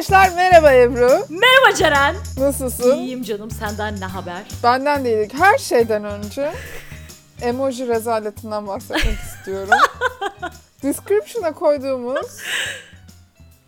Arkadaşlar 0.00 0.36
merhaba 0.36 0.72
Ebru. 0.72 1.26
Merhaba 1.28 1.74
Ceren. 1.76 2.16
Nasılsın? 2.38 2.96
İyiyim 2.96 3.22
canım 3.22 3.50
senden 3.50 4.00
ne 4.00 4.04
haber? 4.04 4.42
Benden 4.62 5.04
değilik. 5.04 5.34
Her 5.34 5.58
şeyden 5.58 6.04
önce 6.04 6.52
emoji 7.42 7.88
rezaletinden 7.88 8.66
bahsetmek 8.66 9.18
istiyorum. 9.38 9.74
Description'a 10.82 11.52
koyduğumuz 11.52 12.26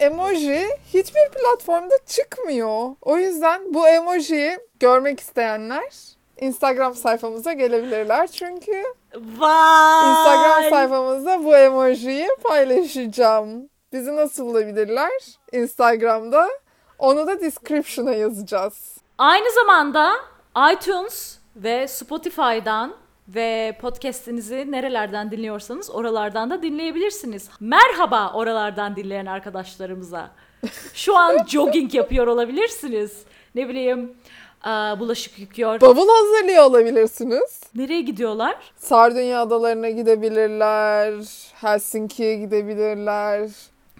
emoji 0.00 0.68
hiçbir 0.94 1.30
platformda 1.30 1.94
çıkmıyor. 2.06 2.88
O 3.02 3.18
yüzden 3.18 3.74
bu 3.74 3.88
emojiyi 3.88 4.58
görmek 4.80 5.20
isteyenler 5.20 5.92
Instagram 6.40 6.94
sayfamıza 6.94 7.52
gelebilirler. 7.52 8.26
Çünkü 8.26 8.84
Vay. 9.38 10.10
Instagram 10.10 10.70
sayfamızda 10.70 11.44
bu 11.44 11.56
emojiyi 11.56 12.28
paylaşacağım. 12.44 13.71
Bizi 13.92 14.16
nasıl 14.16 14.46
bulabilirler? 14.46 15.10
Instagram'da. 15.52 16.48
Onu 16.98 17.26
da 17.26 17.40
description'a 17.40 18.12
yazacağız. 18.12 18.96
Aynı 19.18 19.50
zamanda 19.54 20.12
iTunes 20.72 21.38
ve 21.56 21.88
Spotify'dan 21.88 22.94
ve 23.28 23.76
podcast'inizi 23.80 24.70
nerelerden 24.70 25.30
dinliyorsanız 25.30 25.90
oralardan 25.90 26.50
da 26.50 26.62
dinleyebilirsiniz. 26.62 27.48
Merhaba 27.60 28.32
oralardan 28.34 28.96
dinleyen 28.96 29.26
arkadaşlarımıza. 29.26 30.30
Şu 30.94 31.16
an 31.16 31.38
jogging 31.48 31.94
yapıyor 31.94 32.26
olabilirsiniz. 32.26 33.22
Ne 33.54 33.68
bileyim 33.68 34.12
aa, 34.62 35.00
bulaşık 35.00 35.38
yıkıyor. 35.38 35.80
Bavul 35.80 36.08
hazırlıyor 36.08 36.64
olabilirsiniz. 36.64 37.60
Nereye 37.74 38.00
gidiyorlar? 38.00 38.56
Sardunya 38.76 39.40
adalarına 39.40 39.90
gidebilirler. 39.90 41.14
Helsinki'ye 41.54 42.36
gidebilirler. 42.36 43.50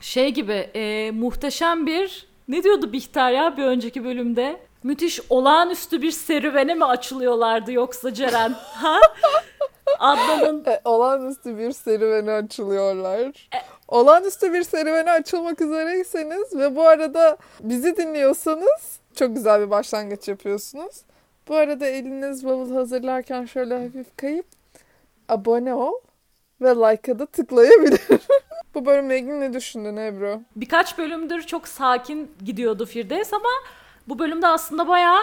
Şey 0.03 0.31
gibi 0.31 0.70
e, 0.75 1.11
muhteşem 1.11 1.86
bir 1.86 2.27
ne 2.48 2.62
diyordu 2.62 2.92
Bihter 2.92 3.33
ya 3.33 3.56
bir 3.56 3.64
önceki 3.64 4.05
bölümde? 4.05 4.56
Müthiş 4.83 5.20
olağanüstü 5.31 6.03
bir 6.03 6.11
serüvene 6.11 6.75
mi 6.75 6.84
açılıyorlardı 6.84 7.72
yoksa 7.72 8.14
Ceren? 8.14 8.50
Ha? 8.62 9.00
Adnan'ın 9.98 10.64
E, 10.64 10.81
olağanüstü 10.84 11.59
bir 11.59 11.72
serüvene 11.72 12.33
açılıyorlar. 12.33 13.48
Olağanüstü 13.89 14.53
bir 14.53 14.62
serüvene 14.62 15.11
açılmak 15.11 15.61
üzereyseniz 15.61 16.56
ve 16.56 16.77
bu 16.77 16.89
arada 16.89 17.37
bizi 17.61 17.97
dinliyorsanız 17.97 18.98
çok 19.16 19.34
güzel 19.34 19.61
bir 19.61 19.70
başlangıç 19.70 20.28
yapıyorsunuz. 20.28 21.03
Bu 21.48 21.55
arada 21.56 21.87
eliniz 21.87 22.47
bavul 22.47 22.75
hazırlarken 22.75 23.44
şöyle 23.44 23.75
hafif 23.75 24.16
kayıp 24.16 24.47
abone 25.28 25.75
ol 25.75 25.92
ve 26.61 26.69
like'a 26.70 27.19
da 27.19 27.27
tıklayabilir. 27.27 28.00
bu 28.75 28.87
bölümle 28.87 29.19
ilgili 29.19 29.41
ne 29.41 29.53
düşündün 29.53 29.97
Ebru? 29.97 30.42
birkaç 30.56 30.98
bölümdür 30.98 31.42
çok 31.42 31.69
sakin 31.69 32.31
gidiyordu 32.45 32.87
Firdevs 32.87 33.33
ama 33.33 33.48
bu 34.09 34.19
bölümde 34.19 34.47
aslında 34.47 34.89
bayağı 34.89 35.20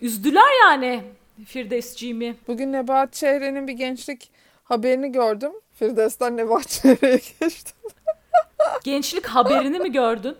üzdüler 0.00 0.60
yani 0.60 1.02
Firdevsciğimi. 1.46 2.36
Bugün 2.48 2.72
Nebahat 2.72 3.12
Çehre'nin 3.12 3.68
bir 3.68 3.72
gençlik 3.72 4.30
haberini 4.64 5.12
gördüm. 5.12 5.52
Firdevs'ten 5.74 6.36
Nebahat 6.36 6.68
Çehre'ye 6.68 7.20
geçtim. 7.40 7.76
Gençlik 8.84 9.26
haberini 9.26 9.78
mi 9.78 9.92
gördün? 9.92 10.36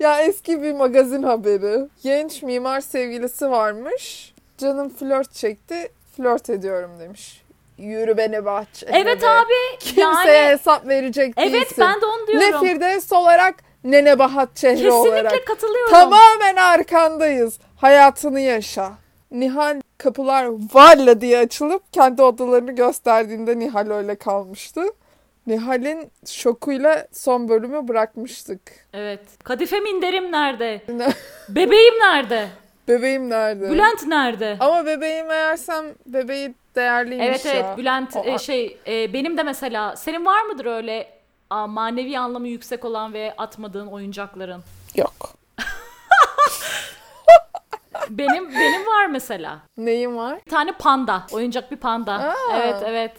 Ya 0.00 0.22
eski 0.22 0.62
bir 0.62 0.72
magazin 0.72 1.22
haberi. 1.22 1.88
Genç 2.02 2.42
mimar 2.42 2.80
sevgilisi 2.80 3.50
varmış. 3.50 4.34
Canım 4.58 4.88
flört 4.88 5.32
çekti. 5.32 5.88
Flört 6.16 6.50
ediyorum 6.50 6.90
demiş. 7.00 7.41
Yürü 7.78 8.16
be 8.16 8.30
Nebahat 8.30 8.74
Çehre 8.74 8.98
Evet 8.98 9.24
abi. 9.24 9.78
Kimseye 9.80 10.34
yani 10.42 10.48
hesap 10.52 10.88
verecek 10.88 11.34
evet 11.36 11.52
değilsin. 11.52 11.76
ben 11.78 12.00
de 12.00 12.06
onu 12.06 12.22
Ne 12.22 12.40
diyorum. 12.40 12.66
Firdevs 12.66 13.12
olarak 13.12 13.54
ne 13.84 14.04
Nebahat 14.04 14.56
Çehre 14.56 14.74
Kesinlikle 14.74 14.92
olarak. 15.10 15.46
katılıyorum. 15.46 15.90
Tamamen 15.90 16.56
arkandayız. 16.56 17.58
Hayatını 17.76 18.40
yaşa. 18.40 18.92
Nihal 19.30 19.80
kapılar 19.98 20.46
varla 20.74 21.20
diye 21.20 21.38
açılıp 21.38 21.92
kendi 21.92 22.22
odalarını 22.22 22.72
gösterdiğinde 22.72 23.58
Nihal 23.58 23.90
öyle 23.90 24.14
kalmıştı. 24.14 24.82
Nihal'in 25.46 26.10
şokuyla 26.26 27.06
son 27.12 27.48
bölümü 27.48 27.88
bırakmıştık. 27.88 28.60
Evet. 28.92 29.20
Kadife 29.44 29.80
minderim 29.80 30.32
nerede? 30.32 30.80
Bebeğim 31.48 31.94
nerede? 31.94 32.48
Bebeğim 32.88 33.30
nerede? 33.30 33.70
Bülent 33.70 34.06
nerede? 34.06 34.56
Ama 34.60 34.86
bebeğim 34.86 35.26
meğersem 35.26 35.84
bebeği 36.06 36.54
değerliymiş 36.76 37.26
Evet 37.28 37.44
ya. 37.44 37.52
evet 37.52 37.78
Bülent 37.78 38.16
O- 38.16 38.24
e, 38.24 38.38
şey 38.38 38.78
e, 38.86 39.12
benim 39.12 39.36
de 39.38 39.42
mesela 39.42 39.96
senin 39.96 40.26
var 40.26 40.42
mıdır 40.42 40.66
öyle 40.66 41.08
a, 41.50 41.66
manevi 41.66 42.18
anlamı 42.18 42.48
yüksek 42.48 42.84
olan 42.84 43.12
ve 43.12 43.34
atmadığın 43.38 43.86
oyuncakların? 43.86 44.62
Yok. 44.96 45.12
Benim 48.10 48.50
benim 48.54 48.86
var 48.86 49.06
mesela. 49.06 49.58
Neyim 49.76 50.16
var? 50.16 50.38
Bir 50.46 50.50
tane 50.50 50.72
panda, 50.72 51.22
oyuncak 51.32 51.70
bir 51.70 51.76
panda. 51.76 52.12
Aa. 52.12 52.34
Evet 52.56 52.76
evet. 52.86 53.12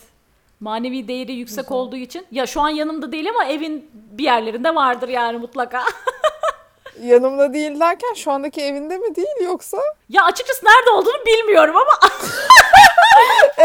Manevi 0.60 1.08
değeri 1.08 1.34
yüksek 1.34 1.72
olduğu 1.72 1.96
için. 1.96 2.26
Ya 2.32 2.46
şu 2.46 2.62
an 2.62 2.70
yanımda 2.70 3.12
değil 3.12 3.30
ama 3.30 3.46
evin 3.46 3.90
bir 3.94 4.24
yerlerinde 4.24 4.76
vardır 4.76 5.08
yani 5.10 5.38
mutlaka. 5.38 5.84
Yanımda 7.02 7.54
değil 7.54 7.80
derken 7.80 8.14
şu 8.14 8.32
andaki 8.32 8.62
evinde 8.62 8.98
mi 8.98 9.16
değil 9.16 9.44
yoksa? 9.44 9.78
ya 10.10 10.24
açıkçası 10.24 10.66
nerede 10.66 10.90
olduğunu 10.90 11.26
bilmiyorum 11.26 11.76
ama 11.76 12.10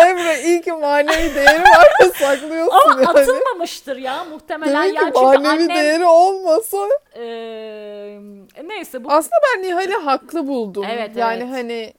Emre 0.06 0.42
iyi 0.42 0.60
ki 0.60 0.72
manevi 0.72 1.34
değeri 1.34 1.62
var 1.62 1.91
ya 2.00 2.10
saklıyorsun 2.10 2.91
ama 2.91 3.03
yani. 3.03 3.09
atılmamıştır 3.09 3.97
ya 3.97 4.25
muhtemelen. 4.25 4.75
Demek 4.75 4.94
ya 4.94 5.00
ki 5.00 5.06
çünkü 5.06 5.20
manevi 5.25 5.48
annem 5.48 5.69
değeri 5.69 6.04
olmasa 6.04 6.78
Eee, 7.16 8.20
neyse 8.64 9.04
bu 9.04 9.12
aslında 9.12 9.37
ben 9.56 9.62
Nihal'i 9.62 9.94
haklı 9.94 10.48
buldum. 10.48 10.84
Evet, 10.91 11.16
yani 11.16 11.42
evet. 11.42 11.53
hani 11.53 11.92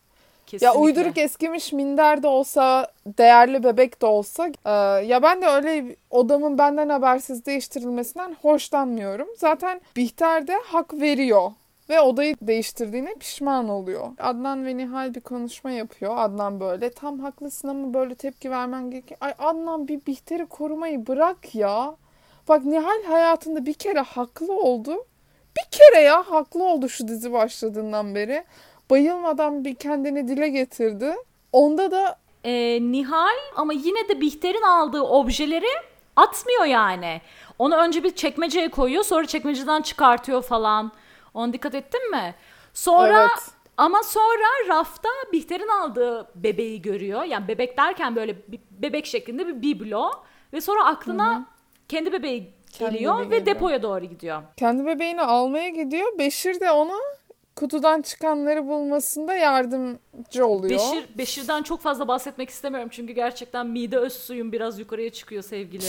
kesinlikle. 0.45 0.65
ya 0.65 0.83
uyduruk 0.83 1.17
eskimiş 1.17 1.73
minder 1.73 2.23
de 2.23 2.27
olsa 2.27 2.88
değerli 3.05 3.63
bebek 3.63 4.01
de 4.01 4.05
olsa 4.05 4.47
e, 4.65 4.71
ya 5.05 5.23
ben 5.23 5.41
de 5.41 5.47
öyle 5.47 5.95
odamın 6.09 6.57
benden 6.57 6.89
habersiz 6.89 7.45
değiştirilmesinden 7.45 8.35
hoşlanmıyorum. 8.41 9.27
Zaten 9.38 9.81
Bihter 9.95 10.47
de 10.47 10.53
hak 10.65 10.93
veriyor 10.93 11.51
ve 11.89 12.01
odayı 12.01 12.35
değiştirdiğine 12.41 13.16
pişman 13.16 13.69
oluyor. 13.69 14.07
Adnan 14.19 14.66
ve 14.66 14.77
Nihal 14.77 15.16
bir 15.16 15.22
konuşma 15.22 15.72
yapıyor. 15.72 16.13
Adnan 16.17 16.59
böyle 16.59 16.91
tam 16.91 17.19
haklısın 17.19 17.67
ama 17.67 17.94
böyle 17.94 18.16
tepki 18.16 18.51
vermen 18.51 18.91
gerekiyor. 18.91 19.17
Ay 19.22 19.33
Adnan 19.39 19.88
bir 19.88 20.05
Bihter'i 20.05 20.45
korumayı 20.45 21.07
bırak 21.07 21.55
ya. 21.55 21.95
Bak 22.47 22.66
Nihal 22.66 23.03
hayatında 23.07 23.66
bir 23.66 23.73
kere 23.73 24.00
haklı 24.00 24.53
oldu. 24.53 25.05
Bir 25.57 25.77
kere 25.77 26.01
ya 26.01 26.23
haklı 26.31 26.63
oldu 26.63 26.89
şu 26.89 27.07
dizi 27.07 27.33
başladığından 27.33 28.16
beri. 28.16 28.44
Bayılmadan 28.89 29.66
bir 29.66 29.75
kendini 29.75 30.27
dile 30.27 30.50
getirdi. 30.50 31.13
Onda 31.51 31.91
da 31.91 32.16
Ee, 32.44 32.79
Nihal 32.81 33.38
ama 33.56 33.73
yine 33.73 34.09
de 34.09 34.21
Bihter'in 34.21 34.61
aldığı 34.61 35.01
objeleri 35.01 35.69
atmıyor 36.16 36.66
yani. 36.66 37.21
Onu 37.59 37.75
önce 37.75 38.03
bir 38.03 38.16
çekmeceye 38.16 38.69
koyuyor 38.69 39.03
sonra 39.03 39.25
çekmeceden 39.25 39.81
çıkartıyor 39.81 40.41
falan. 40.41 40.91
Ona 41.39 41.53
dikkat 41.53 41.75
ettin 41.75 42.11
mi? 42.11 42.35
Sonra 42.73 43.19
Evet. 43.22 43.45
ama 43.77 44.03
sonra 44.03 44.47
rafta 44.67 45.09
Bihter'in 45.33 45.67
aldığı 45.67 46.27
bebeği 46.35 46.81
görüyor. 46.81 47.23
Yani 47.23 47.47
bebek 47.47 47.77
derken 47.77 48.16
böyle 48.16 48.35
bebek 48.72 49.05
şeklinde 49.05 49.47
bir 49.47 49.61
biblo 49.61 50.11
ve 50.53 50.61
sonra 50.61 50.85
aklına 50.85 51.45
kendi 51.89 52.11
bebeği 52.13 52.53
Kendi 52.72 52.94
geliyor 52.94 53.16
bebeği 53.17 53.31
ve 53.31 53.38
geliyor. 53.39 53.55
depoya 53.55 53.83
doğru 53.83 54.05
gidiyor. 54.05 54.41
kendi 54.57 54.85
bebeğini 54.85 55.22
almaya 55.22 55.69
gidiyor. 55.69 56.17
Beşir 56.19 56.59
de 56.59 56.72
ona 56.72 56.94
kutudan 57.56 58.01
çıkanları 58.01 58.67
bulmasında 58.67 59.33
yardımcı 59.33 60.45
oluyor. 60.45 60.80
Beşir 60.80 61.18
Beşir'den 61.18 61.63
çok 61.63 61.81
fazla 61.81 62.07
bahsetmek 62.07 62.50
istemiyorum 62.50 62.89
çünkü 62.91 63.13
gerçekten 63.13 63.68
mide 63.68 63.97
öz 63.97 64.13
suyum 64.13 64.51
biraz 64.51 64.80
yukarıya 64.80 65.09
çıkıyor 65.09 65.44
sevgili. 65.44 65.86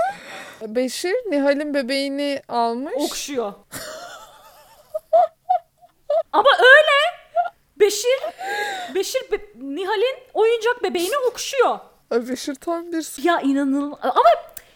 Beşir 0.74 1.12
Nihal'in 1.30 1.74
bebeğini 1.74 2.42
almış. 2.48 2.94
okşuyor. 2.96 3.52
Ama 6.32 6.50
öyle. 6.58 7.20
Beşir 7.76 8.20
Beşir 8.94 9.30
Be- 9.32 9.50
Nihal'in 9.60 10.16
oyuncak 10.34 10.82
bebeğini 10.82 11.18
okşuyor. 11.30 11.78
Ay 12.10 12.28
Beşir 12.28 12.54
tam 12.54 12.92
bir 12.92 13.24
Ya 13.24 13.40
inanılmaz. 13.40 13.98
Ama 14.02 14.22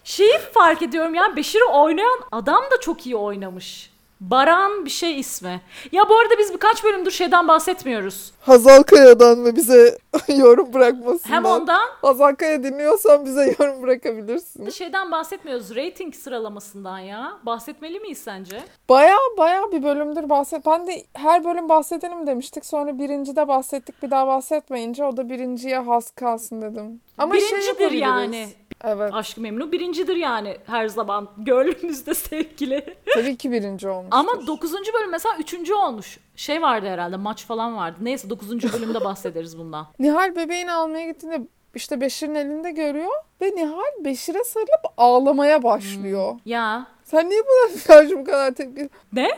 şeyi 0.05 0.39
fark 0.39 0.83
ediyorum 0.83 1.15
ya 1.15 1.37
Beşir'i 1.37 1.65
oynayan 1.65 2.21
adam 2.33 2.65
da 2.71 2.81
çok 2.81 3.07
iyi 3.07 3.17
oynamış. 3.17 3.91
Baran 4.31 4.85
bir 4.85 4.91
şey 4.91 5.21
ismi. 5.21 5.61
Ya 5.93 6.09
bu 6.09 6.19
arada 6.19 6.35
biz 6.39 6.53
birkaç 6.55 6.85
bölümdür 6.85 7.11
şeyden 7.11 7.49
bahsetmiyoruz. 7.49 8.33
Hazal 8.41 8.83
Kaya'dan 8.83 9.45
ve 9.45 9.57
bize 9.57 9.99
yorum 10.37 10.73
bırakmasından. 10.73 11.35
Hem 11.37 11.45
ondan 11.45 11.89
Hazal 12.03 12.35
Kaya 12.35 12.63
dinliyorsan 12.63 13.25
bize 13.27 13.45
yorum 13.59 13.83
bırakabilirsin. 13.83 14.71
şeyden 14.71 15.11
bahsetmiyoruz. 15.13 15.77
Rating 15.77 16.15
sıralamasından 16.15 16.99
ya. 16.99 17.33
Bahsetmeli 17.43 18.01
miyiz 18.01 18.19
sence? 18.19 18.61
Baya 18.89 19.17
baya 19.39 19.73
bir 19.73 19.83
bölümdür 19.83 20.29
bahset. 20.29 20.67
Ben 20.67 20.87
de 20.87 21.05
her 21.15 21.45
bölüm 21.45 21.69
bahsedelim 21.69 22.27
demiştik. 22.27 22.67
Sonra 22.67 22.99
birincide 22.99 23.49
bahsettik. 23.49 24.03
Bir 24.03 24.11
daha 24.11 24.27
bahsetmeyince 24.27 25.05
o 25.05 25.17
da 25.17 25.29
birinciye 25.31 25.79
has 25.79 26.11
kalsın 26.11 26.63
dedim. 26.63 27.01
Ama 27.19 27.35
şey 27.35 27.43
Birincidir 27.43 27.69
yapabiliriz. 27.69 28.01
yani. 28.01 28.49
Evet. 28.87 29.15
Aşk-ı 29.15 29.41
Memnu 29.41 29.73
birincidir 29.73 30.17
yani 30.17 30.57
her 30.67 30.89
zaman 30.89 31.29
gönlümüzde 31.37 32.15
sevgili. 32.15 32.97
Tabii 33.15 33.37
ki 33.37 33.53
birinci 33.53 33.89
olmuştur. 33.89 34.19
Ama 34.19 34.47
9. 34.47 34.73
bölüm 34.73 35.11
mesela 35.11 35.35
3. 35.39 35.71
olmuş. 35.71 36.19
Şey 36.37 36.63
vardı 36.63 36.87
herhalde 36.89 37.17
maç 37.17 37.47
falan 37.47 37.77
vardı. 37.77 37.97
Neyse 38.01 38.31
9. 38.31 38.73
bölümde 38.73 39.05
bahsederiz 39.05 39.59
bundan. 39.59 39.87
Nihal 39.99 40.37
bebeğini 40.37 40.73
almaya 40.73 41.07
gittiğinde 41.07 41.41
işte 41.75 42.01
Beşir'in 42.01 42.35
elinde 42.35 42.71
görüyor 42.71 43.13
ve 43.41 43.51
Nihal 43.51 44.05
Beşir'e 44.05 44.45
sarılıp 44.45 44.93
ağlamaya 44.97 45.63
başlıyor. 45.63 46.35
Ya 46.45 46.87
Sen 47.05 47.31
niye 47.31 47.41
buna 47.43 47.83
karşı 47.87 48.19
bu 48.19 48.25
kadar 48.25 48.55
tepki... 48.55 48.89
ne? 49.13 49.29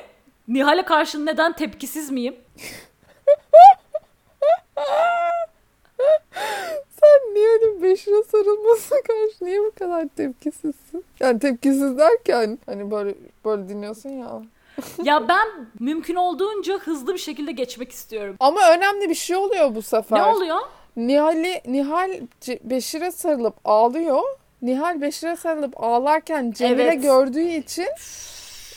Nihal'e 0.49 0.82
karşı 0.84 1.26
neden 1.26 1.52
tepkisiz 1.52 2.10
miyim? 2.10 2.37
Sen 7.37 7.43
Nihal'in 7.43 7.83
Beşir'e 7.83 8.23
sarılmasına 8.23 8.99
karşı 9.00 9.44
niye 9.44 9.61
bu 9.61 9.71
kadar 9.79 10.09
tepkisizsin? 10.17 11.05
Yani 11.21 11.38
tepkisiz 11.38 11.99
derken 11.99 12.59
hani 12.67 12.91
böyle 12.91 13.15
böyle 13.44 13.69
dinliyorsun 13.69 14.11
ya. 14.11 14.43
ya 15.03 15.29
ben 15.29 15.49
mümkün 15.81 16.15
olduğunca 16.15 16.79
hızlı 16.79 17.15
bir 17.15 17.19
şekilde 17.19 17.53
geçmek 17.53 17.93
istiyorum. 17.93 18.37
Ama 18.41 18.61
önemli 18.71 19.09
bir 19.09 19.15
şey 19.15 19.37
oluyor 19.37 19.75
bu 19.75 19.83
sefer. 19.83 20.19
Ne 20.19 20.23
oluyor? 20.25 20.59
Nihal'i 20.97 21.61
Nihal 21.67 22.21
Beşir'e 22.65 23.11
sarılıp 23.11 23.55
ağlıyor. 23.65 24.23
Nihal 24.62 25.00
Beşir'e 25.00 25.37
sarılıp 25.37 25.83
ağlarken 25.85 26.50
Cemile 26.50 26.83
Evet. 26.83 27.03
gördüğü 27.03 27.49
için 27.49 27.87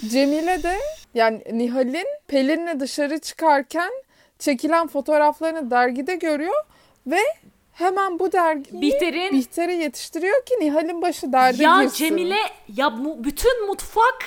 Cemile 0.09 0.63
de 0.63 0.75
yani 1.13 1.41
Nihal'in 1.51 2.07
Pelin'le 2.27 2.79
dışarı 2.79 3.19
çıkarken 3.19 3.91
çekilen 4.39 4.87
fotoğraflarını 4.87 5.71
dergide 5.71 6.15
görüyor 6.15 6.63
ve 7.07 7.19
hemen 7.73 8.19
bu 8.19 8.31
dergiyi 8.31 8.81
Bihter'in 8.81 9.31
Bihter'e 9.33 9.73
yetiştiriyor 9.73 10.45
ki 10.45 10.55
Nihal'in 10.59 11.01
başı 11.01 11.33
derde 11.33 11.63
ya 11.63 11.83
girsin. 11.83 11.95
Cemile 11.97 12.37
ya 12.75 12.89
mu- 12.89 13.23
bütün 13.23 13.67
mutfak 13.67 14.19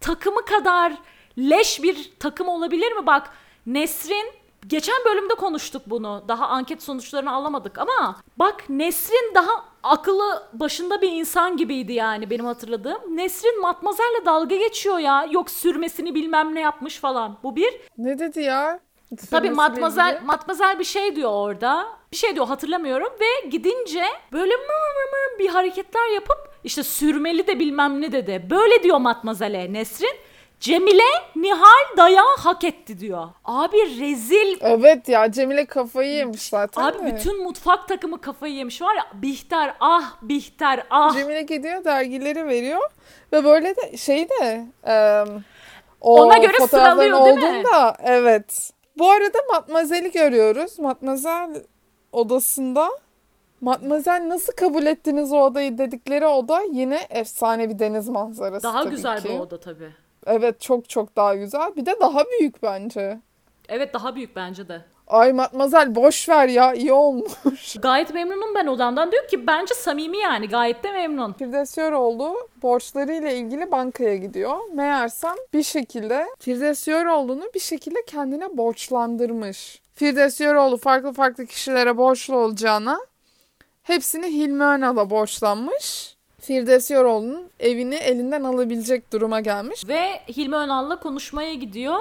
takımı 0.00 0.44
kadar 0.44 0.92
leş 1.38 1.82
bir 1.82 2.12
takım 2.20 2.48
olabilir 2.48 2.92
mi? 2.92 3.06
Bak 3.06 3.30
Nesrin 3.66 4.32
geçen 4.66 4.96
bölümde 5.04 5.34
konuştuk 5.34 5.82
bunu. 5.86 6.24
Daha 6.28 6.46
anket 6.46 6.82
sonuçlarını 6.82 7.32
alamadık 7.32 7.78
ama 7.78 8.16
bak 8.36 8.64
Nesrin 8.68 9.34
daha 9.34 9.64
akıllı 9.82 10.42
başında 10.52 11.02
bir 11.02 11.12
insan 11.12 11.56
gibiydi 11.56 11.92
yani 11.92 12.30
benim 12.30 12.44
hatırladığım. 12.44 13.16
Nesrin 13.16 13.60
Matmazel'le 13.60 14.24
dalga 14.26 14.56
geçiyor 14.56 14.98
ya. 14.98 15.26
Yok 15.30 15.50
sürmesini 15.50 16.14
bilmem 16.14 16.54
ne 16.54 16.60
yapmış 16.60 16.98
falan. 16.98 17.36
Bu 17.42 17.56
bir. 17.56 17.80
Ne 17.98 18.18
dedi 18.18 18.40
ya? 18.40 18.80
Tabii 19.30 19.50
Matmazel, 19.50 20.12
ilgili. 20.12 20.26
Matmazel 20.26 20.78
bir 20.78 20.84
şey 20.84 21.16
diyor 21.16 21.30
orada. 21.30 21.86
Bir 22.12 22.16
şey 22.16 22.34
diyor 22.34 22.46
hatırlamıyorum 22.46 23.08
ve 23.20 23.48
gidince 23.48 24.04
böyle 24.32 24.56
mır 24.56 24.64
mır 24.66 25.10
mır 25.12 25.38
bir 25.38 25.48
hareketler 25.48 26.14
yapıp 26.14 26.50
işte 26.64 26.82
sürmeli 26.82 27.46
de 27.46 27.58
bilmem 27.58 28.00
ne 28.00 28.12
dedi. 28.12 28.46
Böyle 28.50 28.82
diyor 28.82 28.98
Matmazel'e 28.98 29.72
Nesrin. 29.72 30.16
Cemile 30.60 31.02
Nihal 31.36 31.96
dayağı 31.96 32.36
hak 32.38 32.64
etti 32.64 33.00
diyor. 33.00 33.28
Abi 33.44 33.76
rezil. 33.76 34.58
Evet 34.60 35.08
ya 35.08 35.32
Cemile 35.32 35.64
kafayı 35.64 36.10
yemiş 36.10 36.42
zaten. 36.42 36.82
Abi 36.82 36.98
de. 36.98 37.16
bütün 37.16 37.42
mutfak 37.42 37.88
takımı 37.88 38.20
kafayı 38.20 38.54
yemiş 38.54 38.82
var 38.82 38.94
ya. 38.94 39.06
Bihter 39.14 39.74
ah 39.80 40.14
Bihter 40.22 40.82
ah. 40.90 41.14
Cemile 41.14 41.42
gidiyor 41.42 41.84
dergileri 41.84 42.46
veriyor 42.46 42.80
ve 43.32 43.44
böyle 43.44 43.76
de 43.76 43.96
şey 43.96 44.28
de 44.28 44.66
e, 44.86 45.24
o 46.00 46.22
Ona 46.22 46.38
göre 46.38 46.66
sıralıyor, 46.66 47.24
değil 47.24 47.36
mi? 47.36 47.42
olduğunda 47.44 47.96
evet. 48.04 48.70
Bu 48.98 49.10
arada 49.10 49.38
Matmazel'i 49.52 50.12
görüyoruz. 50.12 50.78
Matmazel 50.78 51.62
odasında 52.12 52.90
Matmazel 53.60 54.28
nasıl 54.28 54.52
kabul 54.52 54.86
ettiniz 54.86 55.32
o 55.32 55.36
odayı 55.40 55.78
dedikleri 55.78 56.26
oda 56.26 56.62
yine 56.72 57.06
efsane 57.10 57.70
bir 57.70 57.78
deniz 57.78 58.08
manzarası 58.08 58.62
Daha 58.62 58.82
tabii 58.82 58.94
güzel 58.94 59.22
ki. 59.22 59.28
bir 59.28 59.38
oda 59.38 59.60
tabii. 59.60 59.92
Evet 60.26 60.60
çok 60.60 60.88
çok 60.88 61.16
daha 61.16 61.34
güzel. 61.34 61.76
Bir 61.76 61.86
de 61.86 61.94
daha 62.00 62.24
büyük 62.24 62.62
bence. 62.62 63.20
Evet 63.68 63.94
daha 63.94 64.14
büyük 64.14 64.36
bence 64.36 64.68
de. 64.68 64.84
Ay 65.10 65.32
Matmazel 65.32 65.94
boş 65.94 66.28
ver 66.28 66.48
ya 66.48 66.74
iyi 66.74 66.92
olmuş. 66.92 67.32
Gayet 67.82 68.14
memnunum 68.14 68.54
ben 68.54 68.66
odamdan. 68.66 69.12
Diyor 69.12 69.28
ki 69.28 69.46
bence 69.46 69.74
samimi 69.74 70.18
yani 70.18 70.48
gayet 70.48 70.84
de 70.84 70.92
memnun. 70.92 71.32
Firdevs 71.32 71.78
Yöroğlu 71.78 72.48
borçlarıyla 72.62 73.30
ilgili 73.30 73.70
bankaya 73.70 74.16
gidiyor. 74.16 74.56
Meğersem 74.72 75.34
bir 75.54 75.62
şekilde 75.62 76.26
Firdevs 76.38 76.88
Yöroğlu'nu 76.88 77.50
bir 77.54 77.60
şekilde 77.60 78.04
kendine 78.06 78.56
borçlandırmış. 78.56 79.82
Firdevs 79.94 80.40
Yöroğlu 80.40 80.76
farklı 80.76 81.12
farklı 81.12 81.46
kişilere 81.46 81.96
borçlu 81.96 82.36
olacağına 82.36 83.00
hepsini 83.82 84.26
Hilmi 84.26 84.64
Önal'a 84.64 85.10
borçlanmış. 85.10 86.16
Firdevs 86.40 86.90
Yöroğlu'nun 86.90 87.50
evini 87.60 87.94
elinden 87.94 88.44
alabilecek 88.44 89.12
duruma 89.12 89.40
gelmiş. 89.40 89.88
Ve 89.88 90.20
Hilmi 90.28 90.56
Önal'la 90.56 91.00
konuşmaya 91.00 91.54
gidiyor. 91.54 91.98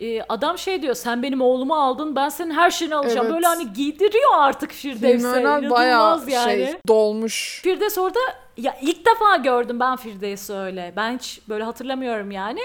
Ee, 0.00 0.22
adam 0.28 0.58
şey 0.58 0.82
diyor 0.82 0.94
sen 0.94 1.22
benim 1.22 1.40
oğlumu 1.40 1.74
aldın 1.74 2.16
ben 2.16 2.28
senin 2.28 2.50
her 2.50 2.70
şeyini 2.70 2.94
alacağım. 2.94 3.26
Evet. 3.26 3.34
Böyle 3.34 3.46
hani 3.46 3.72
giydiriyor 3.72 4.30
artık 4.38 4.72
Firdevs'e. 4.72 5.40
İnanılmaz 5.40 5.70
bayağı 5.70 6.28
yani. 6.28 6.44
şey 6.44 6.74
dolmuş. 6.88 7.60
Firdevs 7.62 7.98
orada 7.98 8.18
ya 8.56 8.76
ilk 8.82 9.06
defa 9.06 9.36
gördüm 9.36 9.80
ben 9.80 9.96
Firdevs'i 9.96 10.52
öyle. 10.52 10.92
Ben 10.96 11.18
hiç 11.18 11.40
böyle 11.48 11.64
hatırlamıyorum 11.64 12.30
yani. 12.30 12.60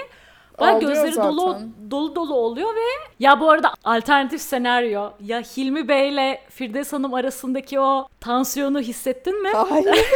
Baya 0.60 0.78
gözleri 0.78 1.16
dolu 1.16 1.52
zaten. 1.52 1.72
dolu 1.90 2.14
dolu 2.14 2.34
oluyor 2.34 2.74
ve 2.74 2.80
ya 3.20 3.40
bu 3.40 3.50
arada 3.50 3.74
alternatif 3.84 4.40
senaryo 4.40 5.10
ya 5.20 5.40
Hilmi 5.40 5.88
Bey'le 5.88 6.38
Firdevs 6.50 6.92
Hanım 6.92 7.14
arasındaki 7.14 7.80
o 7.80 8.08
tansiyonu 8.20 8.80
hissettin 8.80 9.42
mi? 9.42 9.48
Hayır. 9.48 9.96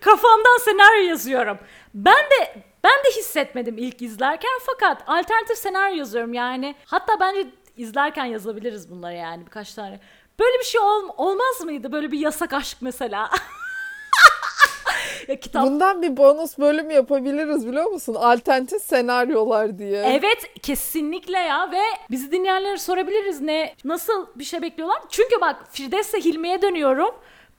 Kafamdan 0.00 0.58
senaryo 0.64 1.08
yazıyorum. 1.08 1.58
Ben 1.94 2.14
de 2.14 2.62
ben 2.84 2.92
de 3.04 3.16
hissetmedim 3.18 3.78
ilk 3.78 4.02
izlerken 4.02 4.58
fakat 4.66 5.02
alternatif 5.06 5.58
senaryo 5.58 5.96
yazıyorum 5.96 6.34
yani. 6.34 6.74
Hatta 6.84 7.20
bence 7.20 7.46
izlerken 7.76 8.24
yazabiliriz 8.24 8.90
bunları 8.90 9.14
yani 9.14 9.46
birkaç 9.46 9.74
tane. 9.74 10.00
Böyle 10.40 10.58
bir 10.58 10.64
şey 10.64 10.80
ol- 10.80 11.10
olmaz 11.16 11.60
mıydı? 11.64 11.92
Böyle 11.92 12.12
bir 12.12 12.18
yasak 12.18 12.52
aşk 12.52 12.78
mesela. 12.80 13.30
ya 15.28 15.40
kitap 15.40 15.66
Bundan 15.66 16.02
bir 16.02 16.16
bonus 16.16 16.58
bölüm 16.58 16.90
yapabiliriz 16.90 17.66
biliyor 17.68 17.86
musun? 17.86 18.14
Alternatif 18.14 18.82
senaryolar 18.82 19.78
diye. 19.78 20.02
Evet 20.06 20.50
kesinlikle 20.62 21.38
ya 21.38 21.72
ve 21.72 21.82
bizi 22.10 22.32
dinleyenlere 22.32 22.76
sorabiliriz 22.76 23.40
ne 23.40 23.74
nasıl 23.84 24.26
bir 24.36 24.44
şey 24.44 24.62
bekliyorlar. 24.62 25.02
Çünkü 25.10 25.40
bak 25.40 25.56
Firdevs'le 25.70 26.14
Hilmi'ye 26.14 26.62
dönüyorum. 26.62 27.10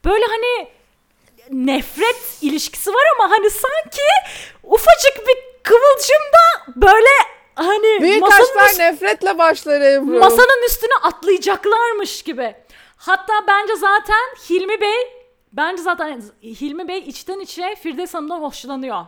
Böyle 0.04 0.24
hani 0.24 0.68
nefret 1.50 2.38
ilişkisi 2.42 2.90
var 2.90 3.02
ama 3.18 3.30
hani 3.30 3.50
sanki 3.50 4.02
ufacık 4.62 5.28
bir 5.28 5.62
kıvılcımda 5.62 6.76
böyle 6.76 7.08
hani 7.54 8.00
Büyük 8.00 8.20
masanın, 8.22 8.68
üst- 8.68 8.78
nefretle 8.78 9.38
başlar 9.38 9.80
Ebru. 9.80 10.18
masanın 10.18 10.66
üstüne 10.66 10.94
atlayacaklarmış 11.02 12.22
gibi. 12.22 12.56
Hatta 12.96 13.32
bence 13.48 13.76
zaten 13.76 14.34
Hilmi 14.50 14.80
Bey 14.80 15.26
bence 15.52 15.82
zaten 15.82 16.22
Hilmi 16.42 16.88
Bey 16.88 16.98
içten 16.98 17.40
içe 17.40 17.74
Firdevs 17.82 18.14
Hanım'dan 18.14 18.40
hoşlanıyor. 18.42 19.04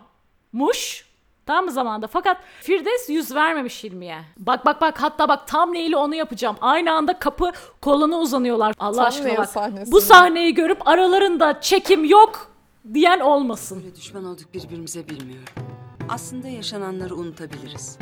Muş. 0.53 1.07
Tam 1.47 1.71
zamanda. 1.71 2.07
Fakat 2.07 2.37
Firdevs 2.61 3.09
yüz 3.09 3.35
vermemiş 3.35 3.85
Hilmi'ye. 3.85 4.19
Bak 4.39 4.67
bak 4.67 4.81
bak 4.81 5.03
hatta 5.03 5.29
bak 5.29 5.49
tam 5.49 5.73
neyle 5.73 5.97
onu 5.97 6.15
yapacağım. 6.15 6.57
Aynı 6.61 6.93
anda 6.93 7.19
kapı 7.19 7.53
koluna 7.81 8.19
uzanıyorlar. 8.19 8.75
Allah 8.79 8.97
Tam 8.97 9.07
aşkına 9.07 9.37
bak. 9.37 9.49
sahnesi 9.49 9.93
Bu 9.93 10.01
sahneyi 10.01 10.55
görüp 10.55 10.89
aralarında 10.89 11.61
çekim 11.61 12.05
yok 12.05 12.51
diyen 12.95 13.21
olmasın. 13.21 13.83
Böyle 13.83 13.97
düşman 13.97 14.25
olduk 14.25 14.55
birbirimize 14.55 15.09
bilmiyorum. 15.09 15.45
Aslında 16.09 16.49
yaşananları 16.49 17.17
unutabiliriz. 17.17 17.99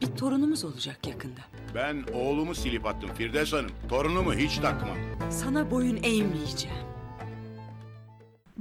Bir 0.00 0.16
torunumuz 0.16 0.64
olacak 0.64 1.06
yakında. 1.06 1.40
Ben 1.74 2.04
oğlumu 2.14 2.54
silip 2.54 2.86
attım 2.86 3.10
Firdevs 3.14 3.52
Hanım. 3.52 3.70
Torunumu 3.88 4.34
hiç 4.34 4.58
takmam. 4.58 4.96
Sana 5.30 5.70
boyun 5.70 5.96
eğmeyeceğim. 5.96 6.76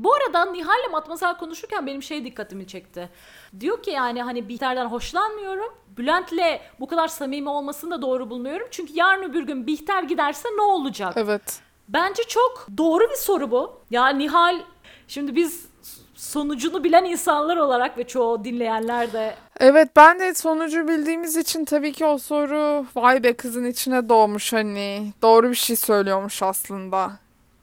Bu 0.04 0.14
arada 0.14 0.46
Nihal'le 0.46 0.92
Matmazel 0.92 1.38
konuşurken 1.38 1.88
benim 1.88 2.04
şey 2.04 2.26
dikkatimi 2.26 2.68
çekti. 2.68 3.10
Diyor 3.60 3.84
ki 3.84 3.92
yani 3.92 4.24
hani 4.24 4.50
Bihter'den 4.50 4.86
hoşlanmıyorum. 4.86 5.74
Bülent'le 5.98 6.62
bu 6.80 6.88
kadar 6.88 7.08
samimi 7.08 7.50
olmasını 7.50 7.92
da 7.92 8.02
doğru 8.02 8.30
bulmuyorum. 8.30 8.68
Çünkü 8.72 8.94
yarın 8.96 9.24
öbür 9.24 9.44
gün 9.44 9.68
Bihter 9.68 10.04
giderse 10.04 10.50
ne 10.58 10.62
olacak? 10.62 11.14
Evet. 11.16 11.60
Bence 11.90 12.24
çok 12.24 12.68
doğru 12.78 13.10
bir 13.10 13.16
soru 13.16 13.52
bu. 13.52 13.74
Ya 13.92 14.08
Nihal 14.08 14.60
şimdi 15.08 15.36
biz 15.36 15.66
sonucunu 16.16 16.84
bilen 16.84 17.06
insanlar 17.06 17.58
olarak 17.58 17.98
ve 17.98 18.08
çoğu 18.08 18.44
dinleyenler 18.44 19.14
de 19.14 19.36
Evet 19.60 19.90
ben 19.96 20.20
de 20.20 20.34
sonucu 20.34 20.88
bildiğimiz 20.88 21.38
için 21.38 21.66
tabii 21.66 21.92
ki 21.92 22.06
o 22.06 22.18
soru 22.18 22.86
vay 22.96 23.24
be 23.24 23.34
kızın 23.34 23.66
içine 23.66 24.10
doğmuş 24.10 24.54
hani 24.54 25.14
doğru 25.22 25.50
bir 25.50 25.56
şey 25.56 25.76
söylüyormuş 25.76 26.44
aslında 26.44 27.12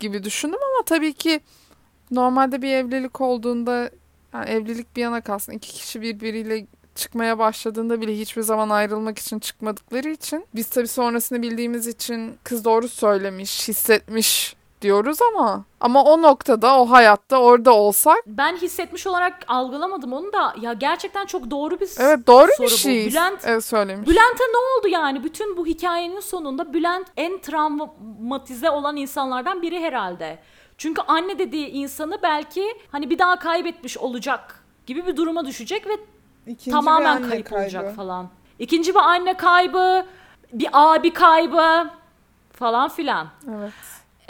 gibi 0.00 0.24
düşündüm 0.24 0.58
ama 0.74 0.84
tabii 0.86 1.12
ki 1.12 1.40
normalde 2.10 2.62
bir 2.62 2.72
evlilik 2.72 3.20
olduğunda 3.20 3.90
yani 4.34 4.50
evlilik 4.50 4.96
bir 4.96 5.02
yana 5.02 5.20
kalsın 5.20 5.52
iki 5.52 5.72
kişi 5.72 6.00
birbiriyle 6.00 6.66
çıkmaya 6.94 7.38
başladığında 7.38 8.00
bile 8.00 8.18
hiçbir 8.18 8.42
zaman 8.42 8.68
ayrılmak 8.68 9.18
için 9.18 9.38
çıkmadıkları 9.38 10.08
için 10.08 10.46
biz 10.54 10.68
tabii 10.68 10.88
sonrasını 10.88 11.42
bildiğimiz 11.42 11.86
için 11.86 12.36
kız 12.44 12.64
doğru 12.64 12.88
söylemiş, 12.88 13.68
hissetmiş 13.68 14.56
diyoruz 14.82 15.18
ama 15.22 15.64
ama 15.80 16.04
o 16.04 16.22
noktada 16.22 16.80
o 16.80 16.90
hayatta 16.90 17.38
orada 17.38 17.74
olsak 17.74 18.18
Ben 18.26 18.56
hissetmiş 18.56 19.06
olarak 19.06 19.34
algılamadım 19.48 20.12
onu 20.12 20.32
da 20.32 20.54
ya 20.60 20.72
gerçekten 20.72 21.26
çok 21.26 21.50
doğru 21.50 21.80
bir 21.80 21.88
evet 21.98 22.26
doğru 22.26 22.50
soru 22.56 22.66
bir 22.66 22.72
bu. 22.72 22.76
şey 22.76 23.06
Bülent 23.06 23.40
evet, 23.44 23.64
söylemiş. 23.64 24.08
Bülent'e 24.08 24.44
ne 24.44 24.78
oldu 24.78 24.88
yani? 24.88 25.24
Bütün 25.24 25.56
bu 25.56 25.66
hikayenin 25.66 26.20
sonunda 26.20 26.72
Bülent 26.72 27.06
en 27.16 27.38
travmatize 27.38 28.70
olan 28.70 28.96
insanlardan 28.96 29.62
biri 29.62 29.80
herhalde. 29.80 30.38
Çünkü 30.78 31.02
anne 31.02 31.38
dediği 31.38 31.66
insanı 31.68 32.18
belki 32.22 32.64
hani 32.92 33.10
bir 33.10 33.18
daha 33.18 33.38
kaybetmiş 33.38 33.98
olacak 33.98 34.64
gibi 34.86 35.06
bir 35.06 35.16
duruma 35.16 35.46
düşecek 35.46 35.86
ve 35.86 35.92
İkinci 36.46 36.70
tamamen 36.70 37.28
kayıp 37.28 37.46
kaybı. 37.48 37.62
olacak 37.64 37.96
falan. 37.96 38.28
İkinci 38.58 38.94
bir 38.94 38.98
anne 39.00 39.36
kaybı, 39.36 40.06
bir 40.52 40.68
abi 40.72 41.12
kaybı 41.12 41.90
falan 42.52 42.88
filan. 42.88 43.28
Evet. 43.58 43.72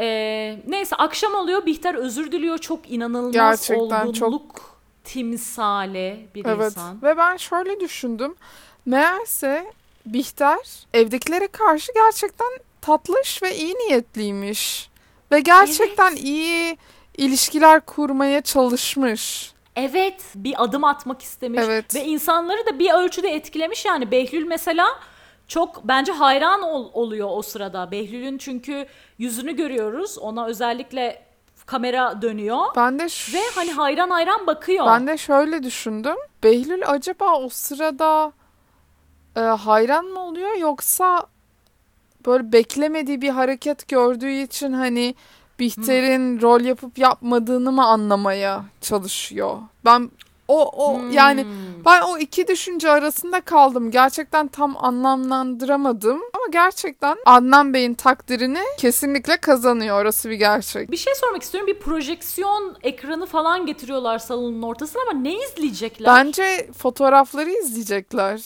Ee, 0.00 0.58
neyse 0.66 0.96
akşam 0.96 1.34
oluyor 1.34 1.66
Bihter 1.66 1.94
özür 1.94 2.32
diliyor. 2.32 2.58
Çok 2.58 2.90
inanılmaz 2.90 3.32
Gerçekten 3.32 4.06
olgunluk 4.06 4.78
timsali 5.04 6.28
bir 6.34 6.44
Evet. 6.44 6.66
insan. 6.66 7.02
Ve 7.02 7.16
ben 7.16 7.36
şöyle 7.36 7.80
düşündüm. 7.80 8.34
Meğerse 8.86 9.72
Bihter 10.06 10.86
evdekilere 10.94 11.46
karşı 11.46 11.92
gerçekten 11.94 12.48
tatlış 12.80 13.42
ve 13.42 13.56
iyi 13.56 13.74
niyetliymiş. 13.74 14.90
Ve 15.32 15.40
gerçekten 15.40 16.16
iyi 16.16 16.78
ilişkiler 17.18 17.80
kurmaya 17.80 18.40
çalışmış. 18.40 19.52
Evet 19.76 20.22
bir 20.34 20.62
adım 20.64 20.84
atmak 20.84 21.22
istemiş 21.22 21.60
Evet. 21.64 21.94
ve 21.94 22.04
insanları 22.04 22.66
da 22.66 22.78
bir 22.78 22.90
ölçüde 22.92 23.28
etkilemiş 23.34 23.84
yani 23.84 24.10
Behlül 24.10 24.44
mesela 24.46 24.86
çok 25.48 25.84
bence 25.84 26.12
hayran 26.12 26.62
ol- 26.62 26.90
oluyor 26.92 27.28
o 27.32 27.42
sırada. 27.42 27.90
Behlül'ün 27.90 28.38
çünkü 28.38 28.86
yüzünü 29.18 29.56
görüyoruz 29.56 30.18
ona 30.18 30.46
özellikle 30.46 31.22
kamera 31.66 32.22
dönüyor 32.22 32.58
Ben 32.76 32.98
de 32.98 33.04
ve 33.34 33.40
hani 33.54 33.72
hayran 33.72 34.10
hayran 34.10 34.46
bakıyor. 34.46 34.86
ben 34.86 35.06
de 35.06 35.16
şöyle 35.18 35.62
düşündüm. 35.62 36.16
Behlül 36.42 36.82
acaba 36.86 37.34
o 37.40 37.48
sırada 37.48 38.32
e, 39.36 39.40
hayran 39.40 40.04
mı 40.04 40.20
oluyor 40.20 40.56
yoksa 40.56 41.26
böyle 42.28 42.52
beklemediği 42.52 43.22
bir 43.22 43.28
hareket 43.30 43.88
gördüğü 43.88 44.30
için 44.30 44.72
hani 44.72 45.14
Bihter'in 45.58 46.40
rol 46.42 46.60
yapıp 46.60 46.98
yapmadığını 46.98 47.72
mı 47.72 47.84
anlamaya 47.84 48.64
çalışıyor. 48.80 49.58
Ben 49.84 50.10
o 50.48 50.64
o 50.64 50.98
Hmm. 50.98 51.10
yani 51.10 51.46
ben 51.84 52.02
o 52.02 52.18
iki 52.18 52.48
düşünce 52.48 52.90
arasında 52.90 53.40
kaldım. 53.40 53.90
Gerçekten 53.90 54.48
tam 54.48 54.76
anlamlandıramadım. 54.84 56.16
Ama 56.16 56.44
gerçekten 56.52 57.16
Adnan 57.26 57.74
Bey'in 57.74 57.94
takdirini 57.94 58.60
kesinlikle 58.78 59.36
kazanıyor. 59.36 60.02
Orası 60.02 60.30
bir 60.30 60.34
gerçek. 60.34 60.90
Bir 60.90 60.96
şey 60.96 61.14
sormak 61.14 61.42
istiyorum. 61.42 61.66
Bir 61.66 61.78
projeksiyon 61.78 62.76
ekranı 62.82 63.26
falan 63.26 63.66
getiriyorlar 63.66 64.18
salonun 64.18 64.62
ortasına 64.62 65.02
ama 65.10 65.20
ne 65.20 65.34
izleyecekler? 65.34 66.14
Bence 66.14 66.70
fotoğrafları 66.78 67.50
izleyecekler. 67.50 68.40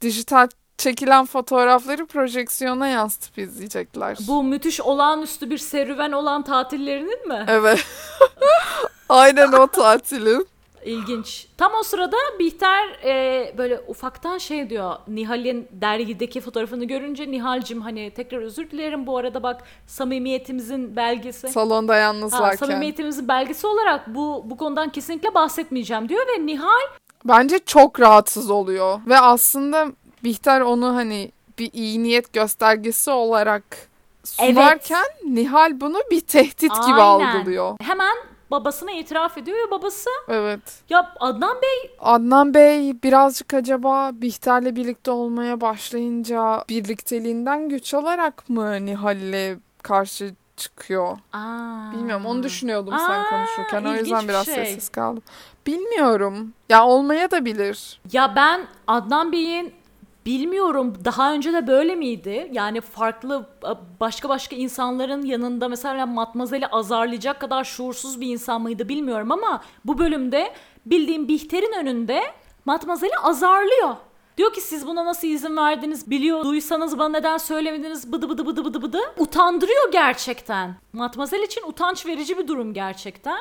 Dijital 0.00 0.48
çekilen 0.78 1.26
fotoğrafları 1.26 2.06
projeksiyona 2.06 2.88
yansıtıp 2.88 3.38
izleyecekler. 3.38 4.18
Bu 4.28 4.42
müthiş 4.42 4.80
olağanüstü 4.80 5.50
bir 5.50 5.58
serüven 5.58 6.12
olan 6.12 6.42
tatillerinin 6.42 7.28
mi? 7.28 7.44
Evet. 7.48 7.86
Aynen 9.08 9.52
o 9.52 9.66
tatilin. 9.66 10.46
İlginç. 10.84 11.46
Tam 11.56 11.72
o 11.80 11.82
sırada 11.82 12.16
Bihter 12.38 12.88
e, 13.04 13.54
böyle 13.58 13.80
ufaktan 13.88 14.38
şey 14.38 14.70
diyor. 14.70 14.94
Nihal'in 15.08 15.68
dergideki 15.72 16.40
fotoğrafını 16.40 16.84
görünce 16.84 17.30
Nihal'cim 17.30 17.80
hani 17.80 18.10
tekrar 18.10 18.38
özür 18.42 18.70
dilerim 18.70 19.06
bu 19.06 19.18
arada 19.18 19.42
bak 19.42 19.62
samimiyetimizin 19.86 20.96
belgesi. 20.96 21.48
Salonda 21.48 21.92
Ha, 21.92 21.98
yalnızlarken. 21.98 22.66
samimiyetimizin 22.66 23.28
belgesi 23.28 23.66
olarak 23.66 24.14
bu 24.14 24.42
bu 24.46 24.56
konudan 24.56 24.88
kesinlikle 24.88 25.34
bahsetmeyeceğim 25.34 26.08
diyor 26.08 26.26
ve 26.26 26.46
Nihal 26.46 26.88
Bence 27.24 27.58
çok 27.58 28.00
rahatsız 28.00 28.50
oluyor. 28.50 29.00
Ve 29.06 29.18
aslında 29.18 29.86
Bihter 30.24 30.60
onu 30.60 30.94
hani 30.96 31.32
bir 31.58 31.70
iyi 31.72 32.02
niyet 32.02 32.32
göstergesi 32.32 33.10
olarak 33.10 33.62
sunarken 34.24 35.04
Nihal 35.24 35.80
bunu 35.80 35.98
bir 36.10 36.20
tehdit 36.20 36.60
gibi 36.86 37.00
Aynen. 37.02 37.26
algılıyor. 37.26 37.76
hemen 37.80 38.16
babasına 38.50 38.90
itiraf 38.92 39.38
ediyor 39.38 39.56
ve 39.66 39.70
babası 39.70 40.10
Evet. 40.28 40.60
ya 40.88 41.12
Adnan 41.20 41.56
Bey 41.62 41.90
Adnan 42.00 42.54
Bey 42.54 43.02
birazcık 43.02 43.54
acaba 43.54 44.10
Bihter'le 44.14 44.76
birlikte 44.76 45.10
olmaya 45.10 45.60
başlayınca 45.60 46.64
birlikteliğinden 46.68 47.68
güç 47.68 47.94
alarak 47.94 48.48
mı 48.48 48.86
Nihal'le 48.86 49.58
karşı 49.82 50.34
çıkıyor? 50.56 51.18
Aa. 51.32 51.92
Bilmiyorum 51.92 52.26
onu 52.26 52.42
düşünüyordum 52.42 52.94
Aa, 52.94 52.98
sen 52.98 53.24
konuşurken 53.30 53.84
o 53.84 53.94
yüzden 53.94 54.22
bir 54.24 54.28
biraz 54.28 54.46
şey. 54.46 54.54
sessiz 54.54 54.88
kaldım. 54.88 55.22
Bilmiyorum. 55.66 56.52
Ya 56.68 56.86
olmaya 56.86 57.30
da 57.30 57.44
bilir. 57.44 58.00
Ya 58.12 58.32
ben 58.36 58.66
Adnan 58.86 59.32
Bey'in 59.32 59.72
bilmiyorum 60.28 60.94
daha 61.04 61.32
önce 61.32 61.52
de 61.52 61.66
böyle 61.66 61.94
miydi? 61.94 62.48
Yani 62.52 62.80
farklı 62.80 63.46
başka 64.00 64.28
başka 64.28 64.56
insanların 64.56 65.22
yanında 65.22 65.68
mesela 65.68 66.06
Matmazel'i 66.06 66.66
azarlayacak 66.66 67.40
kadar 67.40 67.64
şuursuz 67.64 68.20
bir 68.20 68.26
insan 68.26 68.60
mıydı 68.60 68.88
bilmiyorum 68.88 69.32
ama 69.32 69.62
bu 69.84 69.98
bölümde 69.98 70.52
bildiğim 70.86 71.28
Bihter'in 71.28 71.72
önünde 71.72 72.22
Matmazel'i 72.64 73.16
azarlıyor. 73.22 73.96
Diyor 74.38 74.52
ki 74.52 74.60
siz 74.60 74.86
buna 74.86 75.04
nasıl 75.04 75.28
izin 75.28 75.56
verdiniz 75.56 76.10
biliyor 76.10 76.44
duysanız 76.44 76.98
bana 76.98 77.08
neden 77.08 77.38
söylemediniz 77.38 78.12
bıdı 78.12 78.28
bıdı 78.28 78.46
bıdı 78.46 78.64
bıdı 78.64 78.82
bıdı. 78.82 78.98
Utandırıyor 79.18 79.92
gerçekten. 79.92 80.74
Matmazel 80.92 81.42
için 81.42 81.62
utanç 81.66 82.06
verici 82.06 82.38
bir 82.38 82.48
durum 82.48 82.74
gerçekten. 82.74 83.38